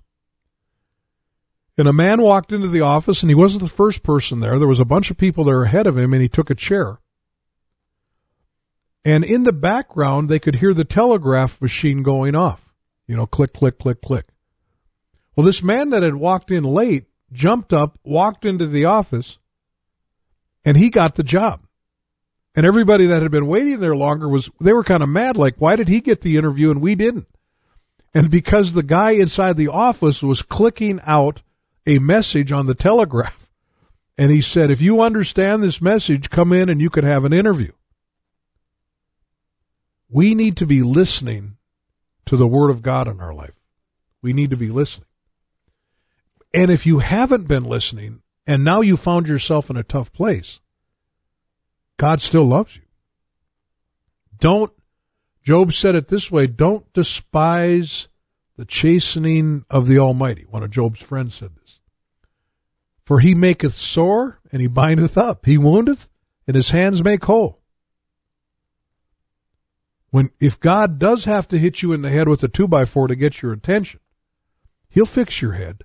[1.78, 4.58] And a man walked into the office, and he wasn't the first person there.
[4.58, 7.00] There was a bunch of people there ahead of him, and he took a chair.
[9.04, 12.74] And in the background, they could hear the telegraph machine going off.
[13.08, 14.28] You know, click, click, click, click.
[15.36, 19.38] Well, this man that had walked in late jumped up, walked into the office,
[20.64, 21.62] and he got the job.
[22.56, 25.56] And everybody that had been waiting there longer was, they were kind of mad, like,
[25.58, 27.28] why did he get the interview and we didn't?
[28.14, 31.42] And because the guy inside the office was clicking out
[31.86, 33.52] a message on the telegraph.
[34.18, 37.34] And he said, if you understand this message, come in and you can have an
[37.34, 37.74] interview.
[40.10, 41.58] We need to be listening
[42.26, 43.60] to the Word of God in our life.
[44.22, 45.08] We need to be listening.
[46.54, 50.62] And if you haven't been listening and now you found yourself in a tough place,
[51.98, 52.84] God still loves you.
[54.38, 54.72] Don't,
[55.44, 58.08] Job said it this way, don't despise
[58.58, 60.46] the chastening of the Almighty.
[60.50, 61.80] One of Job's friends said this.
[63.04, 65.46] For he maketh sore, and he bindeth up.
[65.46, 66.10] He woundeth,
[66.48, 67.62] and his hands make whole.
[70.10, 72.86] When, if God does have to hit you in the head with a two by
[72.86, 74.00] four to get your attention,
[74.90, 75.84] he'll fix your head.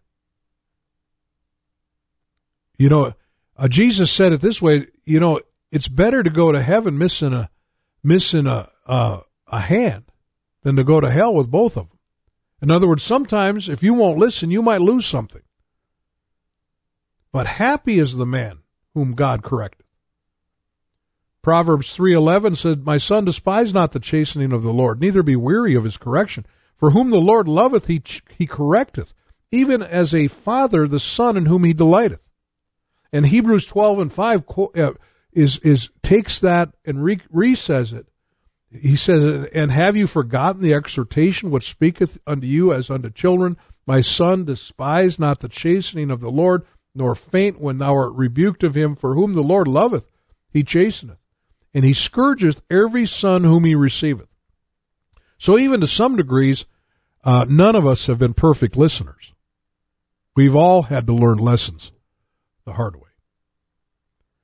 [2.79, 3.15] You know,
[3.57, 5.41] uh, Jesus said it this way, you know,
[5.71, 7.51] it's better to go to heaven missing a,
[8.03, 10.05] missing a, uh, a hand
[10.63, 11.99] than to go to hell with both of them.
[12.63, 15.43] In other words, sometimes if you won't listen, you might lose something.
[17.33, 18.59] But happy is the man
[18.95, 19.87] whom God corrected.
[21.43, 25.75] Proverbs 3:11 said, "My son, despise not the chastening of the Lord, neither be weary
[25.75, 26.45] of his correction.
[26.77, 28.03] For whom the Lord loveth, he
[28.37, 29.15] he correcteth,
[29.51, 32.21] even as a father the son in whom he delighteth."
[33.13, 34.45] And Hebrews 12 and 5
[34.77, 34.93] uh,
[35.33, 38.07] is is takes that and re, re says it.
[38.71, 43.57] He says, "And have you forgotten the exhortation which speaketh unto you as unto children?
[43.87, 46.65] My son, despise not the chastening of the Lord,
[46.95, 48.95] nor faint when thou art rebuked of him.
[48.95, 50.11] For whom the Lord loveth,
[50.49, 51.19] he chasteneth,
[51.75, 54.29] and he scourgeth every son whom he receiveth."
[55.39, 56.67] So even to some degrees,
[57.25, 59.33] uh, none of us have been perfect listeners.
[60.37, 61.93] We've all had to learn lessons
[62.65, 63.10] the hard way.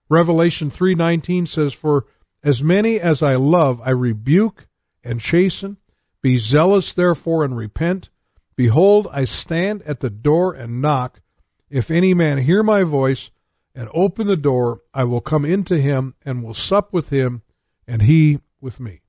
[0.08, 2.06] Revelation 3:19 says for
[2.44, 4.68] as many as I love I rebuke
[5.02, 5.78] and chasten.
[6.22, 8.10] Be zealous therefore and repent.
[8.54, 11.20] Behold I stand at the door and knock.
[11.68, 13.30] If any man hear my voice
[13.74, 17.42] and open the door I will come into him and will sup with him
[17.86, 19.02] and he with me.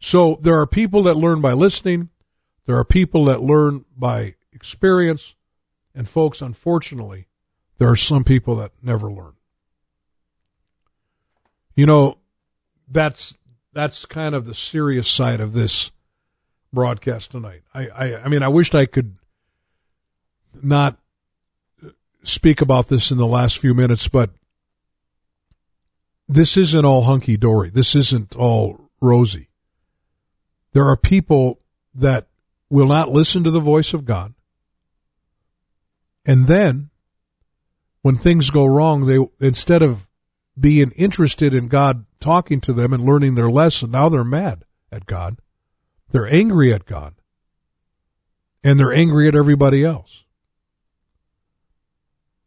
[0.00, 2.10] So there are people that learn by listening,
[2.66, 5.34] there are people that learn by experience,
[5.94, 7.28] and folks unfortunately
[7.78, 9.37] there are some people that never learn.
[11.78, 12.18] You know,
[12.90, 13.38] that's
[13.72, 15.92] that's kind of the serious side of this
[16.72, 17.62] broadcast tonight.
[17.72, 19.14] I, I, I mean, I wished I could
[20.60, 20.98] not
[22.24, 24.30] speak about this in the last few minutes, but
[26.28, 27.70] this isn't all hunky dory.
[27.70, 29.48] This isn't all rosy.
[30.72, 31.60] There are people
[31.94, 32.26] that
[32.68, 34.34] will not listen to the voice of God.
[36.26, 36.90] And then
[38.02, 40.07] when things go wrong, they instead of
[40.58, 45.06] being interested in God talking to them and learning their lesson, now they're mad at
[45.06, 45.38] God.
[46.10, 47.14] They're angry at God.
[48.64, 50.24] And they're angry at everybody else.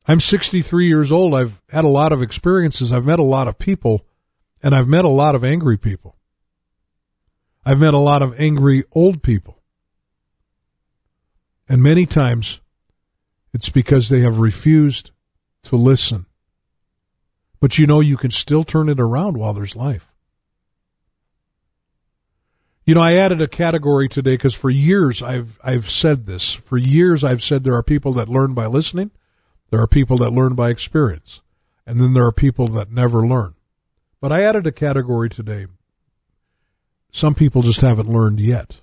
[0.08, 1.34] I'm 63 years old.
[1.34, 2.92] I've had a lot of experiences.
[2.92, 4.06] I've met a lot of people,
[4.62, 6.18] and I've met a lot of angry people.
[7.64, 9.60] I've met a lot of angry old people.
[11.70, 12.60] And many times
[13.54, 15.12] it's because they have refused
[15.64, 16.26] to listen.
[17.62, 20.12] But you know, you can still turn it around while there's life.
[22.84, 26.54] You know, I added a category today because for years I've I've said this.
[26.54, 29.12] For years I've said there are people that learn by listening,
[29.70, 31.42] there are people that learn by experience,
[31.86, 33.54] and then there are people that never learn.
[34.20, 35.68] But I added a category today.
[37.12, 38.82] Some people just haven't learned yet.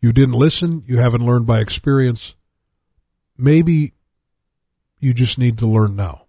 [0.00, 2.34] You didn't listen, you haven't learned by experience,
[3.36, 3.92] maybe
[5.00, 6.26] you just need to learn now.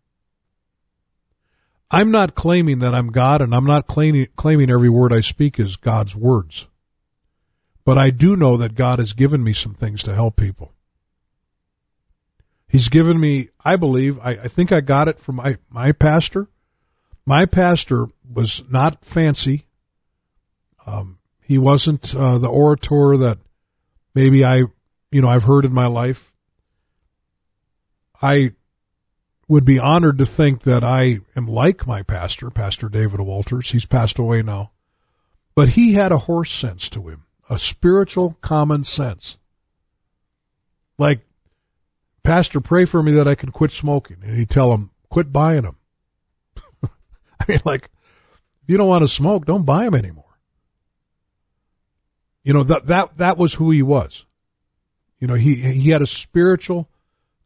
[1.92, 5.60] I'm not claiming that I'm God and I'm not claiming, claiming every word I speak
[5.60, 6.68] is God's words.
[7.84, 10.74] But I do know that God has given me some things to help people.
[12.68, 16.48] He's given me, I believe, I, I think I got it from my, my pastor.
[17.26, 19.66] My pastor was not fancy.
[20.86, 23.40] Um, he wasn't uh, the orator that
[24.14, 24.66] maybe I,
[25.12, 26.32] you know, I've heard in my life.
[28.22, 28.52] I
[29.50, 33.72] would be honored to think that I am like my pastor, Pastor David Walters.
[33.72, 34.72] He's passed away now.
[35.56, 39.38] But he had a horse sense to him, a spiritual common sense.
[41.00, 41.22] Like,
[42.22, 44.18] Pastor, pray for me that I can quit smoking.
[44.22, 45.78] And he'd tell him, quit buying them.
[46.84, 47.90] I mean, like,
[48.62, 50.26] if you don't want to smoke, don't buy them anymore.
[52.44, 54.26] You know, that, that, that was who he was.
[55.20, 56.88] You know, he, he had a spiritual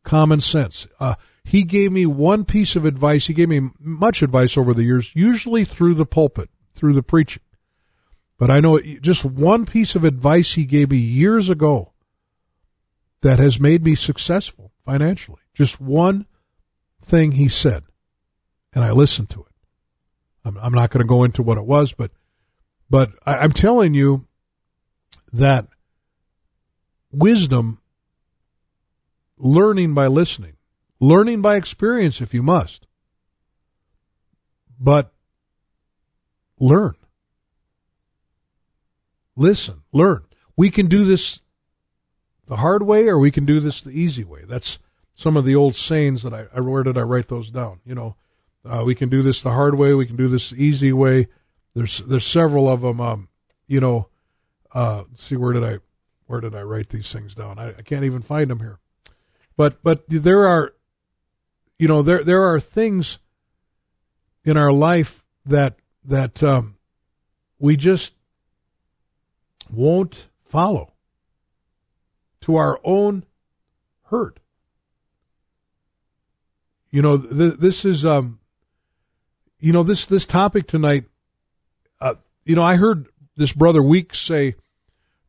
[0.04, 0.86] common sense.
[1.00, 3.28] Uh, he gave me one piece of advice.
[3.28, 7.44] He gave me much advice over the years, usually through the pulpit, through the preaching.
[8.38, 11.94] But I know just one piece of advice he gave me years ago
[13.22, 15.42] that has made me successful financially.
[15.54, 16.26] Just one
[17.02, 17.84] thing he said,
[18.74, 19.54] and I listened to it.
[20.46, 22.12] I'm, I'm not going to go into what it was, but
[22.90, 24.28] but I, I'm telling you
[25.32, 25.68] that
[27.12, 27.80] wisdom
[29.38, 30.53] learning by listening,
[31.04, 32.88] learning by experience if you must.
[34.80, 35.14] But
[36.60, 36.96] learn.
[39.36, 40.24] Listen, learn.
[40.56, 41.42] We can do this
[42.46, 44.44] the hard way or we can do this the easy way.
[44.48, 44.80] That's
[45.16, 47.82] some of the old sayings that I, where did I write those down?
[47.86, 48.16] You know,
[48.66, 49.94] uh, we can do this the hard way.
[49.94, 51.28] We can do this the easy way.
[51.76, 53.02] There's there's several of them.
[53.02, 53.28] Um,
[53.68, 54.08] you know,
[54.74, 55.80] uh, see where did I
[56.28, 57.60] where did I write these things down?
[57.60, 58.80] I, I can't even find them here.
[59.58, 60.74] But but there are,
[61.84, 63.20] you know, there there are things
[64.46, 65.76] in our life that
[66.06, 66.78] that um,
[67.60, 68.14] we just
[69.70, 70.94] won't follow
[72.40, 73.26] to our own
[74.04, 74.40] hurt.
[76.90, 78.40] You know, th- this is, um,
[79.60, 81.04] you know, this this topic tonight.
[82.00, 82.14] Uh,
[82.46, 84.56] you know, I heard this brother Weeks say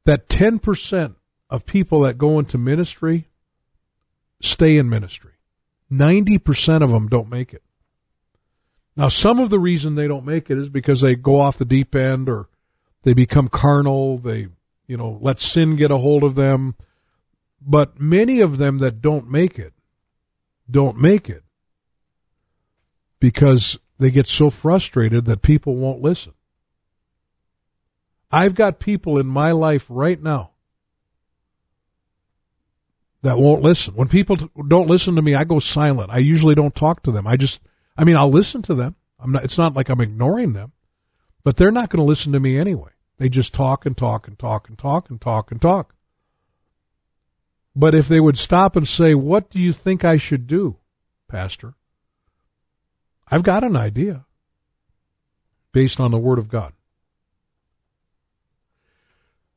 [0.04, 1.16] that ten percent
[1.50, 3.26] of people that go into ministry
[4.40, 5.33] stay in ministry.
[5.90, 7.62] Ninety percent of them don't make it.
[8.96, 11.64] Now, some of the reason they don't make it is because they go off the
[11.64, 12.48] deep end or
[13.02, 14.18] they become carnal.
[14.18, 14.48] They,
[14.86, 16.76] you know, let sin get a hold of them.
[17.60, 19.74] But many of them that don't make it
[20.70, 21.42] don't make it
[23.20, 26.32] because they get so frustrated that people won't listen.
[28.30, 30.50] I've got people in my life right now
[33.24, 33.94] that won't listen.
[33.94, 36.10] When people don't listen to me, I go silent.
[36.10, 37.26] I usually don't talk to them.
[37.26, 37.60] I just,
[37.96, 38.96] I mean, I'll listen to them.
[39.18, 40.72] I'm not, it's not like I'm ignoring them,
[41.42, 42.90] but they're not going to listen to me anyway.
[43.16, 45.94] They just talk and talk and talk and talk and talk and talk.
[47.74, 50.76] But if they would stop and say, what do you think I should do,
[51.26, 51.74] pastor?
[53.26, 54.26] I've got an idea
[55.72, 56.74] based on the word of God.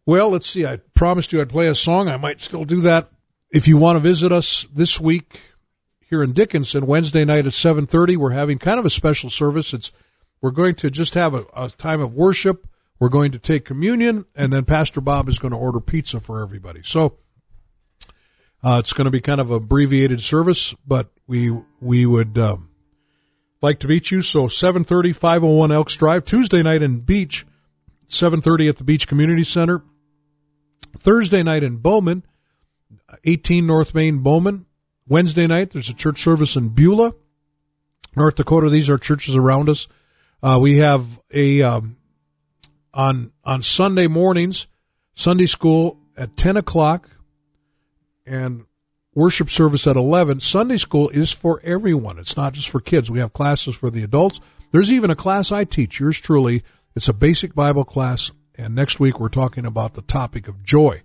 [0.05, 0.65] Well, let's see.
[0.65, 2.07] I promised you I'd play a song.
[2.07, 3.11] I might still do that.
[3.50, 5.39] If you want to visit us this week
[6.02, 9.74] here in Dickinson, Wednesday night at 7:30, we're having kind of a special service.
[9.74, 9.93] It's
[10.41, 12.68] we're going to just have a, a time of worship.
[13.00, 16.41] We're going to take communion, and then Pastor Bob is going to order pizza for
[16.41, 16.82] everybody.
[16.84, 17.20] So
[18.64, 22.70] uh, it's going to be kind of an abbreviated service, but we we would um,
[23.62, 24.22] like to meet you.
[24.22, 27.45] So 7:30, 501 Elks Drive, Tuesday night in Beach,
[28.10, 29.84] 7:30 at the Beach Community Center.
[31.00, 32.24] Thursday night in Bowman,
[33.24, 34.66] 18 North Main, Bowman.
[35.08, 37.14] Wednesday night there's a church service in Beulah,
[38.16, 38.70] North Dakota.
[38.70, 39.88] These are churches around us.
[40.44, 41.98] Uh, we have a um,
[42.94, 44.68] on on Sunday mornings,
[45.14, 47.10] Sunday school at 10 o'clock,
[48.26, 48.66] and
[49.14, 50.40] worship service at 11.
[50.42, 52.20] Sunday school is for everyone.
[52.20, 53.10] It's not just for kids.
[53.10, 54.40] We have classes for the adults.
[54.72, 56.64] There's even a class I teach, yours truly.
[56.96, 61.04] It's a basic Bible class, and next week we're talking about the topic of joy.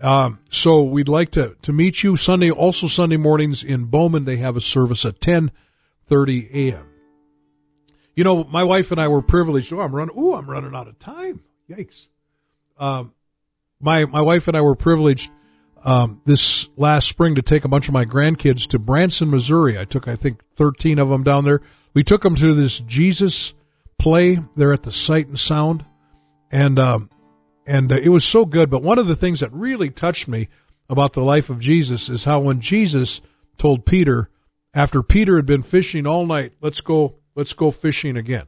[0.00, 4.24] Um, so we'd like to, to meet you Sunday, also Sunday mornings in Bowman.
[4.24, 6.86] They have a service at 10:30 a.m.
[8.14, 9.72] You know, my wife and I were privileged.
[9.72, 10.14] Oh, I'm running.
[10.16, 11.42] Oh, I'm running out of time.
[11.68, 12.08] Yikes.
[12.78, 13.12] Um,
[13.78, 15.30] my my wife and I were privileged
[15.84, 19.78] um, this last spring to take a bunch of my grandkids to Branson, Missouri.
[19.78, 21.60] I took, I think, 13 of them down there.
[21.94, 23.54] We took them to this Jesus
[23.98, 25.84] play there at the Sight and Sound,
[26.50, 27.10] and um,
[27.66, 28.70] and uh, it was so good.
[28.70, 30.48] But one of the things that really touched me
[30.88, 33.20] about the life of Jesus is how when Jesus
[33.58, 34.28] told Peter,
[34.74, 38.46] after Peter had been fishing all night, let's go, let's go fishing again.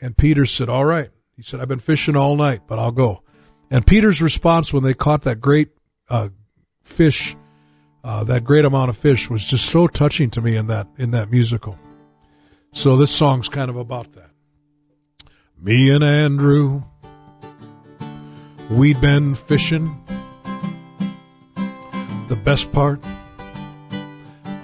[0.00, 3.22] And Peter said, "All right." He said, "I've been fishing all night, but I'll go."
[3.70, 5.70] And Peter's response when they caught that great
[6.08, 6.28] uh,
[6.82, 7.36] fish,
[8.04, 11.12] uh, that great amount of fish, was just so touching to me in that in
[11.12, 11.78] that musical.
[12.72, 14.30] So this song's kind of about that.
[15.58, 16.82] Me and Andrew,
[18.70, 20.02] we'd been fishing.
[22.28, 23.00] The best part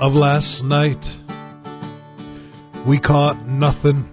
[0.00, 1.18] of last night,
[2.84, 4.09] we caught nothing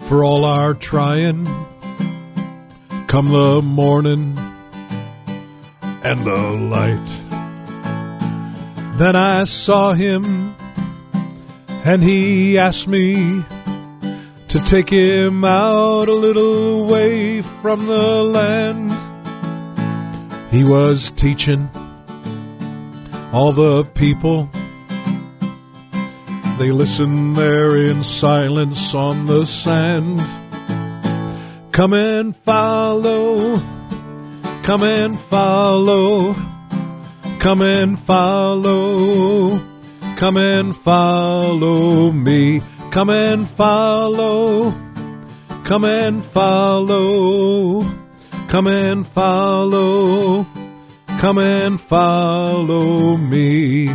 [0.00, 1.46] for all our trying.
[3.06, 4.38] Come the morning
[6.02, 7.08] and the light.
[8.98, 10.54] Then I saw him
[11.84, 13.44] and he asked me
[14.50, 18.92] to take him out a little way from the land.
[20.52, 21.70] He was teaching
[23.32, 24.50] all the people.
[26.58, 30.20] They listened there in silence on the sand.
[31.72, 33.60] Come and follow
[34.70, 36.36] Come and follow.
[37.40, 39.58] Come and follow.
[40.16, 42.60] Come and follow me.
[42.90, 44.74] Come and follow.
[45.62, 47.84] Come and follow.
[48.48, 50.44] Come and follow.
[51.06, 53.90] Come and follow me.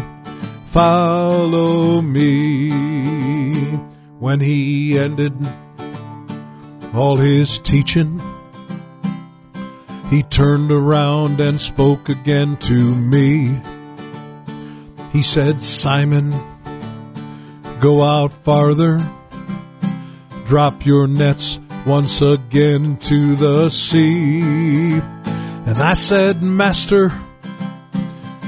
[0.67, 2.71] Follow me.
[4.19, 5.33] When he ended
[6.93, 8.21] all his teaching,
[10.09, 13.59] he turned around and spoke again to me.
[15.11, 16.33] He said, Simon,
[17.86, 18.97] go out farther,
[20.47, 24.41] drop your nets once again to the sea.
[25.67, 27.11] And I said, Master,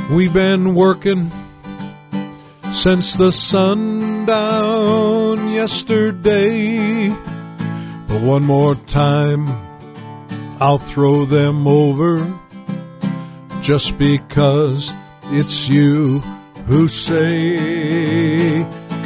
[0.10, 1.30] we've been working
[2.72, 4.28] since the sundown
[5.50, 7.10] yesterday.
[8.08, 9.46] But one more time,
[10.60, 12.28] I'll throw them over
[13.62, 14.92] just because
[15.26, 16.24] it's you
[16.66, 18.27] who say,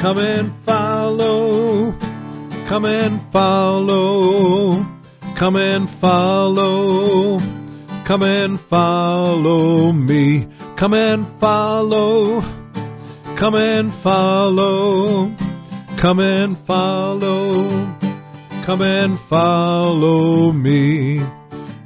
[0.02, 1.91] Come and follow,
[2.66, 4.84] come and follow,
[5.36, 7.39] come and follow,
[8.04, 12.41] come and follow me, come and follow,
[13.36, 15.32] come and follow,
[15.97, 17.95] come and follow,
[18.64, 21.22] come and follow me,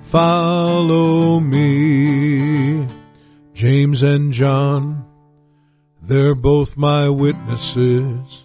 [0.03, 2.88] follow me.
[3.53, 5.04] James and John,
[6.07, 8.43] they're both my witnesses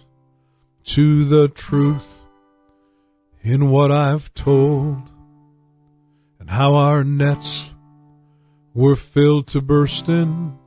[0.83, 2.23] to the truth
[3.43, 4.97] in what I've told
[6.39, 7.71] and how our nets
[8.73, 10.57] were filled to bursting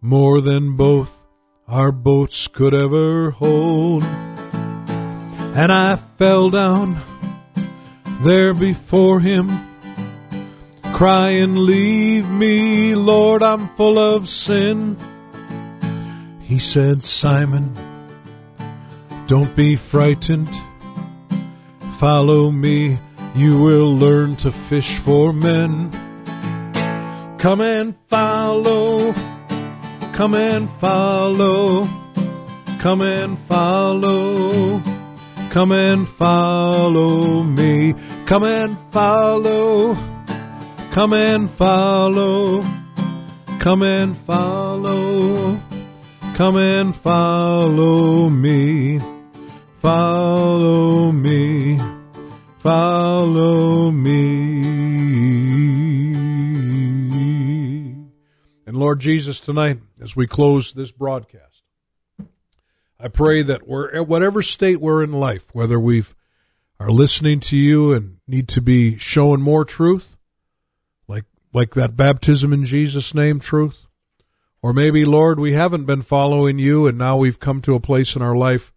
[0.00, 1.26] more than both
[1.66, 4.04] our boats could ever hold.
[4.04, 7.00] And I fell down
[8.20, 9.50] there before him
[10.92, 14.96] crying, Leave me, Lord, I'm full of sin.
[16.46, 17.74] He said, Simon,
[19.26, 20.54] don't be frightened.
[21.98, 22.98] Follow me,
[23.34, 25.90] you will learn to fish for men.
[27.38, 29.12] Come and follow,
[30.12, 31.88] come and follow,
[32.78, 34.82] come and follow,
[35.50, 37.94] come and follow me,
[38.26, 39.96] come and follow.
[40.96, 42.64] Come and follow.
[43.58, 44.65] Come and follow.
[46.36, 49.00] Come and follow me.
[49.78, 51.80] Follow me.
[52.58, 54.62] Follow me.
[58.66, 61.62] And Lord Jesus, tonight, as we close this broadcast,
[63.00, 66.14] I pray that we're at whatever state we're in life, whether we've
[66.78, 70.18] are listening to you and need to be showing more truth,
[71.08, 71.24] like
[71.54, 73.85] like that baptism in Jesus' name truth.
[74.66, 78.16] Or maybe, Lord, we haven't been following you and now we've come to a place
[78.16, 78.72] in our life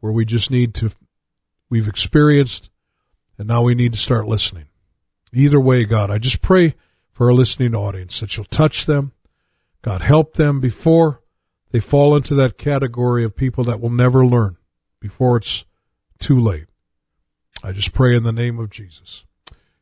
[0.00, 0.92] where we just need to
[1.70, 2.68] we've experienced
[3.38, 4.66] and now we need to start listening.
[5.32, 6.74] Either way, God, I just pray
[7.12, 9.12] for our listening audience that you'll touch them.
[9.80, 11.22] God, help them before
[11.70, 14.58] they fall into that category of people that will never learn
[15.00, 15.64] before it's
[16.18, 16.66] too late.
[17.64, 19.24] I just pray in the name of Jesus.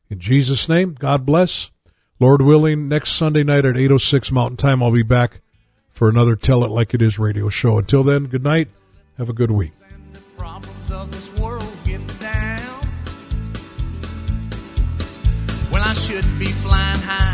[0.08, 1.72] In Jesus' name, God bless.
[2.20, 5.40] Lord willing, next Sunday night at 8.06 Mountain Time, I'll be back
[5.90, 7.78] for another Tell It Like It Is radio show.
[7.78, 8.68] Until then, good night.
[9.18, 9.72] Have a good week.
[15.72, 17.33] Well, I should be flying high.